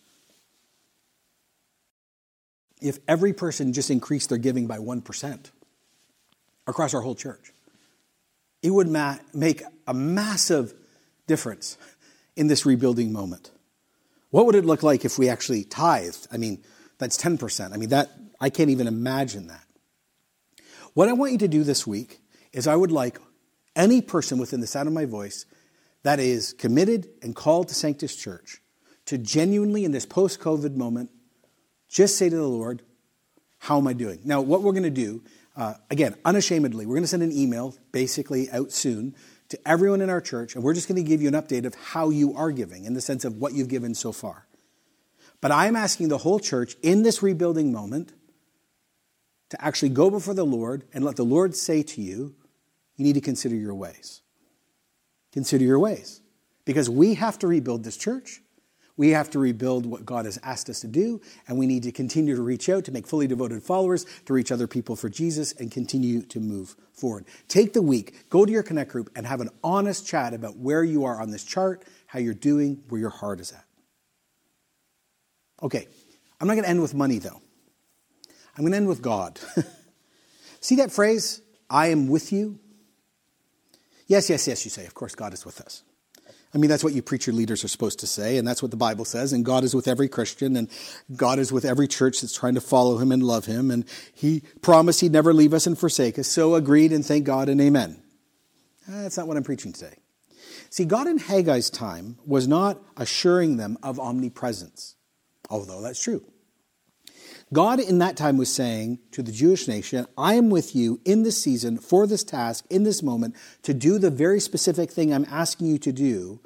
if 2.82 3.00
every 3.08 3.34
person 3.34 3.74
just 3.74 3.89
increased 3.89 4.30
their 4.30 4.38
giving 4.38 4.67
by 4.67 4.78
1% 4.78 5.52
across 6.65 6.93
our 6.93 7.02
whole 7.02 7.15
church? 7.15 7.54
It 8.63 8.72
would 8.72 8.88
ma- 8.88 9.17
make 9.34 9.62
a 9.86 9.93
massive 9.93 10.74
difference 11.28 11.78
in 12.36 12.48
this 12.48 12.65
rebuilding 12.65 13.12
moment. 13.12 13.52
What 14.30 14.46
would 14.46 14.56
it 14.56 14.66
look 14.66 14.84
like 14.84 15.06
if 15.06 15.18
we 15.18 15.30
actually 15.30 15.63
tithed? 15.63 16.28
I 16.32 16.38
mean, 16.38 16.63
that's 16.98 17.18
10%. 17.18 17.74
I 17.74 17.78
mean, 17.78 17.90
that 17.90 18.10
I 18.40 18.50
can't 18.50 18.70
even 18.70 18.88
imagine 18.88 19.48
that. 19.48 19.63
What 20.94 21.10
I 21.10 21.13
want 21.13 21.32
you 21.32 21.38
to 21.40 21.48
do 21.48 21.63
this 21.63 21.86
week 21.86 22.20
is 22.52 22.68
I 22.68 22.76
would 22.76 22.92
like 22.92 23.20
any 23.76 24.02
person 24.02 24.38
within 24.38 24.60
the 24.60 24.68
sound 24.68 24.88
of 24.88 24.94
my 24.94 25.06
voice 25.06 25.46
that 26.04 26.20
is 26.20 26.54
committed 26.54 27.08
and 27.22 27.36
called 27.36 27.68
to 27.70 27.76
Sanctus 27.76 28.16
Church 28.16 28.62
to 29.06 29.18
genuinely, 29.18 29.86
in 29.86 29.92
this 29.92 30.06
post 30.06 30.40
COVID 30.40 30.76
moment, 30.76 31.10
just 31.88 32.18
say 32.18 32.30
to 32.30 32.36
the 32.36 32.48
Lord, 32.48 32.82
How 33.60 33.78
am 33.78 33.88
I 33.88 33.94
doing? 33.94 34.20
Now, 34.26 34.42
what 34.42 34.62
we're 34.62 34.74
going 34.74 34.84
to 34.84 34.90
do, 34.90 35.24
uh, 35.56 35.76
again, 35.90 36.16
unashamedly, 36.26 36.86
we're 36.86 36.96
going 36.96 37.04
to 37.04 37.08
send 37.08 37.24
an 37.24 37.32
email 37.32 37.76
basically 37.92 38.50
out 38.52 38.72
soon 38.72 39.16
to 39.50 39.60
everyone 39.68 40.02
in 40.02 40.10
our 40.10 40.22
church, 40.22 40.56
and 40.56 40.64
we're 40.64 40.74
just 40.74 40.88
going 40.88 41.02
to 41.02 41.08
give 41.08 41.22
you 41.22 41.28
an 41.28 41.34
update 41.34 41.66
of 41.66 41.76
how 41.76 42.10
you 42.10 42.36
are 42.36 42.52
giving 42.52 42.86
in 42.86 42.94
the 42.94 43.02
sense 43.02 43.24
of 43.24 43.38
what 43.38 43.54
you've 43.54 43.70
given 43.70 43.96
so 43.96 44.12
far. 44.12 44.48
But 45.40 45.52
I'm 45.52 45.76
asking 45.76 46.10
the 46.10 46.18
whole 46.18 46.40
church 46.40 46.76
in 46.82 47.04
this 47.04 47.22
rebuilding 47.22 47.72
moment 47.72 48.14
to 49.50 49.64
actually 49.64 49.90
go 49.90 50.10
before 50.10 50.34
the 50.34 50.46
Lord 50.46 50.84
and 50.94 51.06
let 51.06 51.16
the 51.16 51.24
Lord 51.24 51.56
say 51.56 51.84
to 51.84 52.02
you, 52.02 52.36
you 52.96 53.06
need 53.06 53.14
to 53.14 53.22
consider 53.22 53.56
your 53.56 53.76
ways. 53.76 54.22
Consider 55.32 55.64
your 55.64 55.80
ways. 55.80 56.22
Because 56.66 56.90
we 56.90 57.14
have 57.14 57.40
to 57.40 57.48
rebuild 57.48 57.84
this 57.84 57.96
church. 57.96 58.42
We 58.98 59.10
have 59.10 59.30
to 59.30 59.40
rebuild 59.40 59.86
what 59.86 60.06
God 60.06 60.26
has 60.26 60.40
asked 60.42 60.70
us 60.70 60.82
to 60.82 60.88
do, 60.88 61.22
and 61.48 61.58
we 61.58 61.68
need 61.68 61.84
to 61.84 61.92
continue 61.92 62.36
to 62.36 62.42
reach 62.42 62.68
out 62.68 62.84
to 62.86 62.92
make 62.92 63.06
fully 63.06 63.28
devoted 63.28 63.62
followers, 63.62 64.06
to 64.26 64.34
reach 64.34 64.52
other 64.52 64.66
people 64.66 64.96
for 64.96 65.08
Jesus, 65.08 65.54
and 65.54 65.72
continue 65.72 66.24
to 66.24 66.40
move 66.40 66.76
forward. 66.94 67.26
Take 67.48 67.74
the 67.74 67.82
week, 67.84 68.30
go 68.30 68.44
to 68.44 68.52
your 68.52 68.64
Connect 68.64 68.92
group, 68.92 69.12
and 69.16 69.28
have 69.28 69.40
an 69.40 69.50
honest 69.64 70.08
chat 70.08 70.34
about 70.34 70.58
where 70.58 70.84
you 70.84 71.06
are 71.06 71.22
on 71.22 71.30
this 71.30 71.44
chart, 71.44 71.84
how 72.08 72.18
you're 72.18 72.34
doing, 72.34 72.84
where 72.90 73.00
your 73.00 73.12
heart 73.12 73.40
is 73.40 73.52
at. 73.52 73.64
Okay, 75.62 75.88
I'm 76.42 76.48
not 76.48 76.56
going 76.56 76.64
to 76.64 76.70
end 76.70 76.82
with 76.82 76.96
money 76.96 77.20
though. 77.20 77.42
I'm 78.58 78.64
going 78.64 78.72
to 78.72 78.78
end 78.78 78.88
with 78.88 79.04
God. 79.04 79.40
See 80.60 80.76
that 80.78 80.92
phrase, 80.92 81.42
I 81.70 81.88
am 81.88 82.08
with 82.08 82.32
you? 82.32 82.60
Yes, 84.08 84.30
yes, 84.30 84.48
yes, 84.48 84.66
you 84.66 84.72
say. 84.72 84.86
Of 84.86 84.94
course, 84.94 85.14
God 85.14 85.34
is 85.34 85.46
with 85.46 85.62
us. 85.62 85.84
I 86.54 86.58
mean, 86.58 86.70
that's 86.70 86.84
what 86.84 86.94
you 86.94 87.02
preacher 87.02 87.32
leaders 87.32 87.64
are 87.64 87.68
supposed 87.68 88.00
to 88.00 88.08
say, 88.08 88.38
and 88.38 88.48
that's 88.48 88.62
what 88.62 88.72
the 88.72 88.78
Bible 88.78 89.06
says. 89.06 89.34
And 89.34 89.44
God 89.44 89.64
is 89.64 89.76
with 89.76 89.88
every 89.88 90.08
Christian, 90.08 90.56
and 90.56 90.70
God 91.16 91.40
is 91.40 91.52
with 91.52 91.66
every 91.66 91.88
church 91.88 92.22
that's 92.22 92.34
trying 92.34 92.56
to 92.56 92.62
follow 92.62 92.98
Him 92.98 93.12
and 93.12 93.22
love 93.22 93.46
Him. 93.46 93.70
And 93.70 93.86
He 94.14 94.44
promised 94.62 95.02
He'd 95.02 95.12
never 95.12 95.34
leave 95.34 95.54
us 95.54 95.68
and 95.68 95.78
forsake 95.78 96.18
us. 96.18 96.28
So 96.28 96.56
agreed, 96.56 96.94
and 96.94 97.06
thank 97.06 97.26
God, 97.26 97.50
and 97.50 97.60
amen. 97.60 98.02
Uh, 98.88 99.04
that's 99.04 99.18
not 99.18 99.28
what 99.28 99.36
I'm 99.36 99.44
preaching 99.44 99.74
today. 99.74 99.96
See, 100.70 100.86
God 100.86 101.08
in 101.08 101.20
Haggai's 101.20 101.70
time 101.70 102.18
was 102.26 102.48
not 102.48 102.82
assuring 102.96 103.58
them 103.58 103.78
of 103.84 104.00
omnipresence, 104.00 104.96
although 105.50 105.82
that's 105.82 106.02
true. 106.02 106.24
God 107.54 107.80
in 107.80 108.00
that 108.00 108.18
time 108.18 108.38
was 108.38 108.54
saying 108.54 109.00
to 109.12 109.24
the 109.24 109.32
Jewish 109.32 109.68
nation, 109.68 110.06
I 110.18 110.34
am 110.34 110.50
with 110.50 110.76
you 110.76 111.00
in 111.06 111.24
this 111.24 111.42
season 111.42 111.78
for 111.78 112.06
this 112.06 112.24
task, 112.24 112.66
in 112.70 112.84
this 112.84 113.02
moment, 113.02 113.36
to 113.64 113.74
do 113.74 114.00
the 114.00 114.10
very 114.10 114.42
specific 114.42 114.92
thing 114.92 115.14
I'm 115.14 115.26
asking 115.30 115.68
you 115.68 115.78
to 115.80 115.94
do 115.94 116.42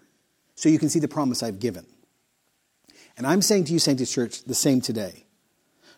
so 0.53 0.69
you 0.69 0.77
can 0.77 0.89
see 0.89 0.99
the 0.99 1.07
promise 1.07 1.41
I've 1.41 1.59
given. 1.59 1.87
And 3.17 3.25
I'm 3.25 3.41
saying 3.41 3.65
to 3.65 3.73
you, 3.73 3.79
Sanctus 3.79 4.13
Church, 4.13 4.43
the 4.43 4.53
same 4.53 4.79
today. 4.79 5.25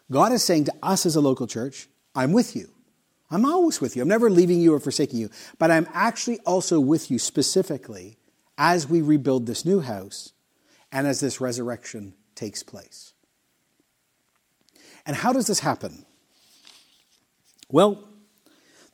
God 0.10 0.32
is 0.32 0.44
saying 0.44 0.66
to 0.66 0.74
us 0.82 1.06
as 1.06 1.16
a 1.16 1.22
local 1.22 1.48
church, 1.48 1.88
I'm 2.16 2.32
with 2.32 2.56
you. 2.56 2.70
I'm 3.30 3.46
always 3.46 3.82
with 3.82 3.96
you. 3.96 4.02
I'm 4.02 4.08
never 4.08 4.30
leaving 4.30 4.62
you 4.62 4.74
or 4.74 4.80
forsaking 4.80 5.20
you. 5.20 5.30
But 5.58 5.72
I'm 5.72 5.88
actually 5.94 6.40
also 6.42 6.80
with 6.80 7.10
you 7.12 7.20
specifically 7.20 8.18
as 8.58 8.88
we 8.88 9.02
rebuild 9.02 9.48
this 9.48 9.66
new 9.66 9.82
house 9.82 10.34
and 10.92 11.08
as 11.08 11.20
this 11.20 11.42
resurrection 11.42 12.14
takes 12.36 12.62
place. 12.62 13.13
And 15.06 15.16
how 15.16 15.34
does 15.34 15.48
this 15.48 15.60
happen? 15.60 16.06
Well, 17.70 18.08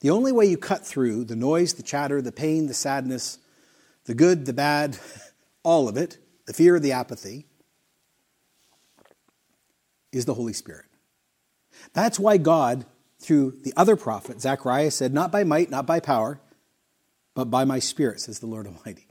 the 0.02 0.10
only 0.10 0.32
way 0.32 0.46
you 0.46 0.58
cut 0.58 0.86
through 0.86 1.26
the 1.26 1.36
noise, 1.36 1.74
the 1.74 1.84
chatter, 1.84 2.22
the 2.22 2.32
pain, 2.32 2.68
the 2.68 2.74
sadness, 2.74 3.38
the 4.06 4.14
good, 4.14 4.46
the 4.46 4.54
bad, 4.54 4.98
all 5.64 5.88
of 5.88 5.98
it, 5.98 6.18
the 6.46 6.54
fear, 6.54 6.80
the 6.80 6.94
apathy, 6.94 7.46
is 10.12 10.26
the 10.26 10.34
Holy 10.34 10.54
Spirit. 10.54 10.86
That's 11.94 12.20
why 12.20 12.38
God, 12.38 12.86
through 13.20 13.58
the 13.64 13.74
other 13.76 13.96
prophet, 13.96 14.42
Zechariah, 14.42 14.92
said, 14.92 15.14
Not 15.14 15.32
by 15.32 15.44
might, 15.44 15.70
not 15.70 15.86
by 15.86 16.00
power, 16.00 16.40
but 17.36 17.46
by 17.46 17.66
my 17.66 17.80
Spirit, 17.80 18.22
says 18.22 18.40
the 18.40 18.48
Lord 18.48 18.66
Almighty. 18.66 19.08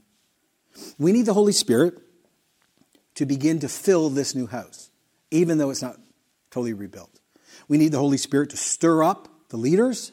We 0.97 1.11
need 1.11 1.25
the 1.25 1.33
Holy 1.33 1.53
Spirit 1.53 1.99
to 3.15 3.25
begin 3.25 3.59
to 3.59 3.69
fill 3.69 4.09
this 4.09 4.35
new 4.35 4.47
house, 4.47 4.89
even 5.31 5.57
though 5.57 5.69
it's 5.69 5.81
not 5.81 5.97
totally 6.51 6.73
rebuilt. 6.73 7.19
We 7.67 7.77
need 7.77 7.91
the 7.91 7.99
Holy 7.99 8.17
Spirit 8.17 8.49
to 8.51 8.57
stir 8.57 9.03
up 9.03 9.27
the 9.49 9.57
leaders, 9.57 10.11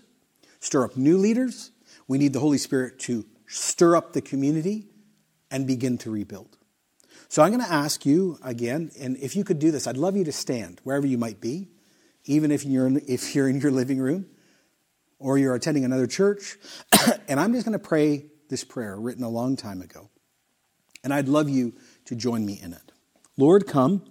stir 0.60 0.84
up 0.84 0.96
new 0.96 1.18
leaders. 1.18 1.70
We 2.08 2.18
need 2.18 2.32
the 2.32 2.40
Holy 2.40 2.58
Spirit 2.58 2.98
to 3.00 3.26
stir 3.46 3.96
up 3.96 4.12
the 4.12 4.20
community 4.20 4.86
and 5.50 5.66
begin 5.66 5.98
to 5.98 6.10
rebuild. 6.10 6.56
So 7.28 7.42
I'm 7.42 7.50
going 7.50 7.64
to 7.64 7.72
ask 7.72 8.06
you 8.06 8.38
again, 8.42 8.90
and 9.00 9.16
if 9.18 9.34
you 9.34 9.44
could 9.44 9.58
do 9.58 9.70
this, 9.70 9.86
I'd 9.86 9.96
love 9.96 10.16
you 10.16 10.24
to 10.24 10.32
stand 10.32 10.80
wherever 10.84 11.06
you 11.06 11.18
might 11.18 11.40
be, 11.40 11.68
even 12.24 12.50
if 12.50 12.64
you're 12.64 12.86
in, 12.86 13.02
if 13.08 13.34
you're 13.34 13.48
in 13.48 13.60
your 13.60 13.70
living 13.70 13.98
room 13.98 14.26
or 15.18 15.38
you're 15.38 15.54
attending 15.54 15.84
another 15.84 16.06
church. 16.06 16.56
and 17.28 17.40
I'm 17.40 17.52
just 17.52 17.64
going 17.64 17.78
to 17.78 17.84
pray 17.84 18.26
this 18.48 18.64
prayer 18.64 18.96
written 18.96 19.24
a 19.24 19.28
long 19.28 19.56
time 19.56 19.82
ago. 19.82 20.10
And 21.02 21.12
I'd 21.12 21.28
love 21.28 21.48
you 21.48 21.74
to 22.06 22.14
join 22.14 22.44
me 22.44 22.60
in 22.62 22.72
it. 22.72 22.92
Lord, 23.36 23.66
come 23.66 24.02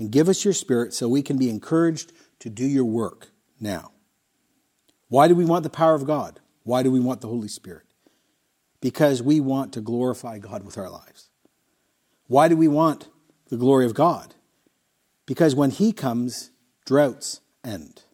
and 0.00 0.10
give 0.10 0.28
us 0.28 0.44
your 0.44 0.54
spirit 0.54 0.94
so 0.94 1.08
we 1.08 1.22
can 1.22 1.36
be 1.36 1.50
encouraged 1.50 2.12
to 2.40 2.48
do 2.48 2.64
your 2.64 2.86
work 2.86 3.28
now. 3.60 3.92
Why 5.08 5.28
do 5.28 5.34
we 5.34 5.44
want 5.44 5.62
the 5.62 5.70
power 5.70 5.94
of 5.94 6.06
God? 6.06 6.40
Why 6.64 6.82
do 6.82 6.90
we 6.90 7.00
want 7.00 7.20
the 7.20 7.28
Holy 7.28 7.48
Spirit? 7.48 7.84
Because 8.80 9.22
we 9.22 9.40
want 9.40 9.74
to 9.74 9.82
glorify 9.82 10.38
God 10.38 10.64
with 10.64 10.78
our 10.78 10.88
lives. 10.88 11.28
Why 12.28 12.48
do 12.48 12.56
we 12.56 12.66
want 12.66 13.08
the 13.50 13.58
glory 13.58 13.84
of 13.84 13.92
God? 13.92 14.34
Because 15.26 15.54
when 15.54 15.70
He 15.70 15.92
comes, 15.92 16.50
droughts 16.86 17.42
end. 17.62 18.04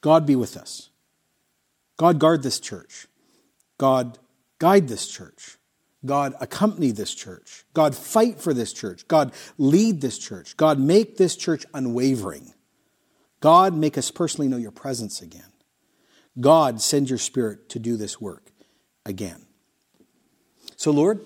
God 0.00 0.26
be 0.26 0.34
with 0.34 0.56
us. 0.56 0.90
God 1.98 2.18
guard 2.18 2.42
this 2.42 2.58
church. 2.58 3.06
God 3.78 4.18
guide 4.58 4.88
this 4.88 5.06
church. 5.06 5.58
God, 6.04 6.34
accompany 6.40 6.92
this 6.92 7.14
church. 7.14 7.64
God, 7.74 7.94
fight 7.94 8.40
for 8.40 8.54
this 8.54 8.72
church. 8.72 9.06
God, 9.06 9.32
lead 9.58 10.00
this 10.00 10.18
church. 10.18 10.56
God, 10.56 10.78
make 10.78 11.16
this 11.16 11.36
church 11.36 11.66
unwavering. 11.74 12.54
God, 13.40 13.74
make 13.74 13.98
us 13.98 14.10
personally 14.10 14.48
know 14.48 14.56
your 14.56 14.70
presence 14.70 15.20
again. 15.20 15.52
God, 16.40 16.80
send 16.80 17.10
your 17.10 17.18
spirit 17.18 17.68
to 17.70 17.78
do 17.78 17.96
this 17.96 18.20
work 18.20 18.50
again. 19.04 19.44
So, 20.76 20.90
Lord, 20.90 21.20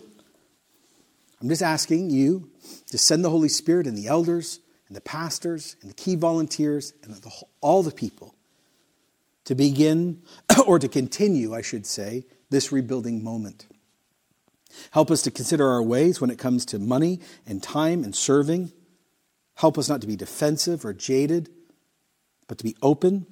I'm 1.41 1.49
just 1.49 1.63
asking 1.63 2.11
you 2.11 2.51
to 2.89 2.99
send 2.99 3.25
the 3.25 3.31
Holy 3.31 3.49
Spirit 3.49 3.87
and 3.87 3.97
the 3.97 4.09
elders 4.09 4.61
and 4.89 4.97
the 4.97 5.01
pastors 5.01 5.77
and 5.83 5.91
the 5.91 5.95
key 5.95 6.17
volunteers 6.17 6.95
and 7.03 7.15
the, 7.15 7.31
all 7.61 7.83
the 7.83 7.93
people 7.93 8.35
to 9.45 9.55
begin, 9.55 10.23
or 10.67 10.79
to 10.79 10.89
continue, 10.89 11.55
I 11.55 11.63
should 11.63 11.87
say, 11.87 12.25
this 12.51 12.73
rebuilding 12.73 13.23
moment. 13.23 13.67
Help 14.91 15.11
us 15.11 15.23
to 15.23 15.31
consider 15.31 15.69
our 15.69 15.83
ways 15.83 16.21
when 16.21 16.31
it 16.31 16.39
comes 16.39 16.65
to 16.67 16.79
money 16.79 17.21
and 17.47 17.63
time 17.63 18.05
and 18.05 18.15
serving. 18.15 18.73
Help 19.55 19.79
us 19.79 19.89
not 19.89 20.01
to 20.01 20.07
be 20.07 20.17
defensive 20.17 20.85
or 20.85 20.93
jaded, 20.93 21.49
but 22.49 22.59
to 22.59 22.65
be 22.65 22.77
open. 22.83 23.27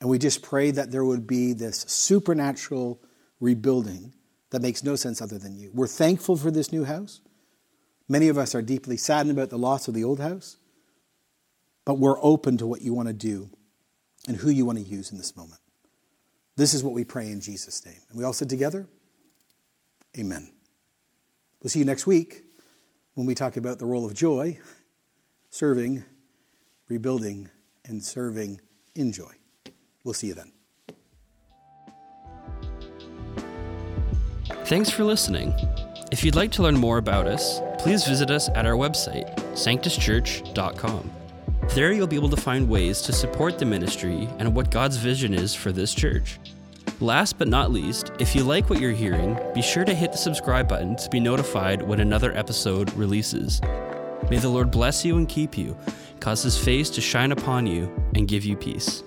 And 0.00 0.10
we 0.10 0.18
just 0.18 0.42
pray 0.42 0.70
that 0.70 0.90
there 0.90 1.04
would 1.04 1.26
be 1.26 1.52
this 1.52 1.84
supernatural 1.88 3.00
rebuilding 3.40 4.14
that 4.50 4.62
makes 4.62 4.84
no 4.84 4.96
sense 4.96 5.20
other 5.20 5.38
than 5.38 5.56
you. 5.56 5.70
We're 5.72 5.86
thankful 5.86 6.36
for 6.36 6.50
this 6.50 6.72
new 6.72 6.84
house. 6.84 7.20
Many 8.08 8.28
of 8.28 8.38
us 8.38 8.54
are 8.54 8.62
deeply 8.62 8.96
saddened 8.96 9.36
about 9.36 9.50
the 9.50 9.58
loss 9.58 9.88
of 9.88 9.94
the 9.94 10.04
old 10.04 10.20
house, 10.20 10.58
but 11.84 11.98
we're 11.98 12.22
open 12.22 12.56
to 12.58 12.66
what 12.66 12.82
you 12.82 12.94
want 12.94 13.08
to 13.08 13.14
do 13.14 13.50
and 14.28 14.36
who 14.36 14.50
you 14.50 14.64
want 14.64 14.78
to 14.78 14.84
use 14.84 15.10
in 15.10 15.18
this 15.18 15.36
moment. 15.36 15.60
This 16.56 16.72
is 16.72 16.82
what 16.82 16.94
we 16.94 17.04
pray 17.04 17.30
in 17.30 17.40
Jesus' 17.40 17.84
name. 17.84 18.00
And 18.08 18.18
we 18.18 18.24
all 18.24 18.32
sit 18.32 18.48
together. 18.48 18.86
Amen. 20.18 20.50
We'll 21.62 21.70
see 21.70 21.78
you 21.78 21.84
next 21.84 22.06
week 22.06 22.44
when 23.14 23.26
we 23.26 23.34
talk 23.34 23.56
about 23.56 23.78
the 23.78 23.86
role 23.86 24.04
of 24.04 24.14
joy, 24.14 24.58
serving, 25.50 26.04
rebuilding, 26.88 27.50
and 27.84 28.04
serving 28.04 28.60
in 28.94 29.12
joy. 29.12 29.32
We'll 30.04 30.14
see 30.14 30.28
you 30.28 30.34
then. 30.34 30.52
Thanks 34.66 34.90
for 34.90 35.04
listening. 35.04 35.54
If 36.12 36.24
you'd 36.24 36.36
like 36.36 36.52
to 36.52 36.62
learn 36.62 36.76
more 36.76 36.98
about 36.98 37.26
us, 37.26 37.60
please 37.78 38.06
visit 38.06 38.30
us 38.30 38.48
at 38.50 38.66
our 38.66 38.74
website, 38.74 39.34
sanctuschurch.com. 39.52 41.10
There 41.74 41.92
you'll 41.92 42.06
be 42.06 42.16
able 42.16 42.30
to 42.30 42.36
find 42.36 42.68
ways 42.68 43.00
to 43.02 43.12
support 43.12 43.58
the 43.58 43.64
ministry 43.64 44.28
and 44.38 44.54
what 44.54 44.70
God's 44.70 44.96
vision 44.96 45.34
is 45.34 45.54
for 45.54 45.72
this 45.72 45.94
church. 45.94 46.38
Last 47.00 47.36
but 47.36 47.48
not 47.48 47.72
least, 47.72 48.10
if 48.18 48.34
you 48.34 48.42
like 48.42 48.70
what 48.70 48.80
you're 48.80 48.90
hearing, 48.90 49.38
be 49.54 49.60
sure 49.60 49.84
to 49.84 49.94
hit 49.94 50.12
the 50.12 50.18
subscribe 50.18 50.66
button 50.66 50.96
to 50.96 51.10
be 51.10 51.20
notified 51.20 51.82
when 51.82 52.00
another 52.00 52.34
episode 52.34 52.90
releases. 52.94 53.60
May 54.30 54.38
the 54.38 54.48
Lord 54.48 54.70
bless 54.70 55.04
you 55.04 55.18
and 55.18 55.28
keep 55.28 55.58
you, 55.58 55.76
cause 56.20 56.42
his 56.42 56.56
face 56.56 56.88
to 56.90 57.02
shine 57.02 57.32
upon 57.32 57.66
you, 57.66 57.92
and 58.14 58.26
give 58.26 58.46
you 58.46 58.56
peace. 58.56 59.02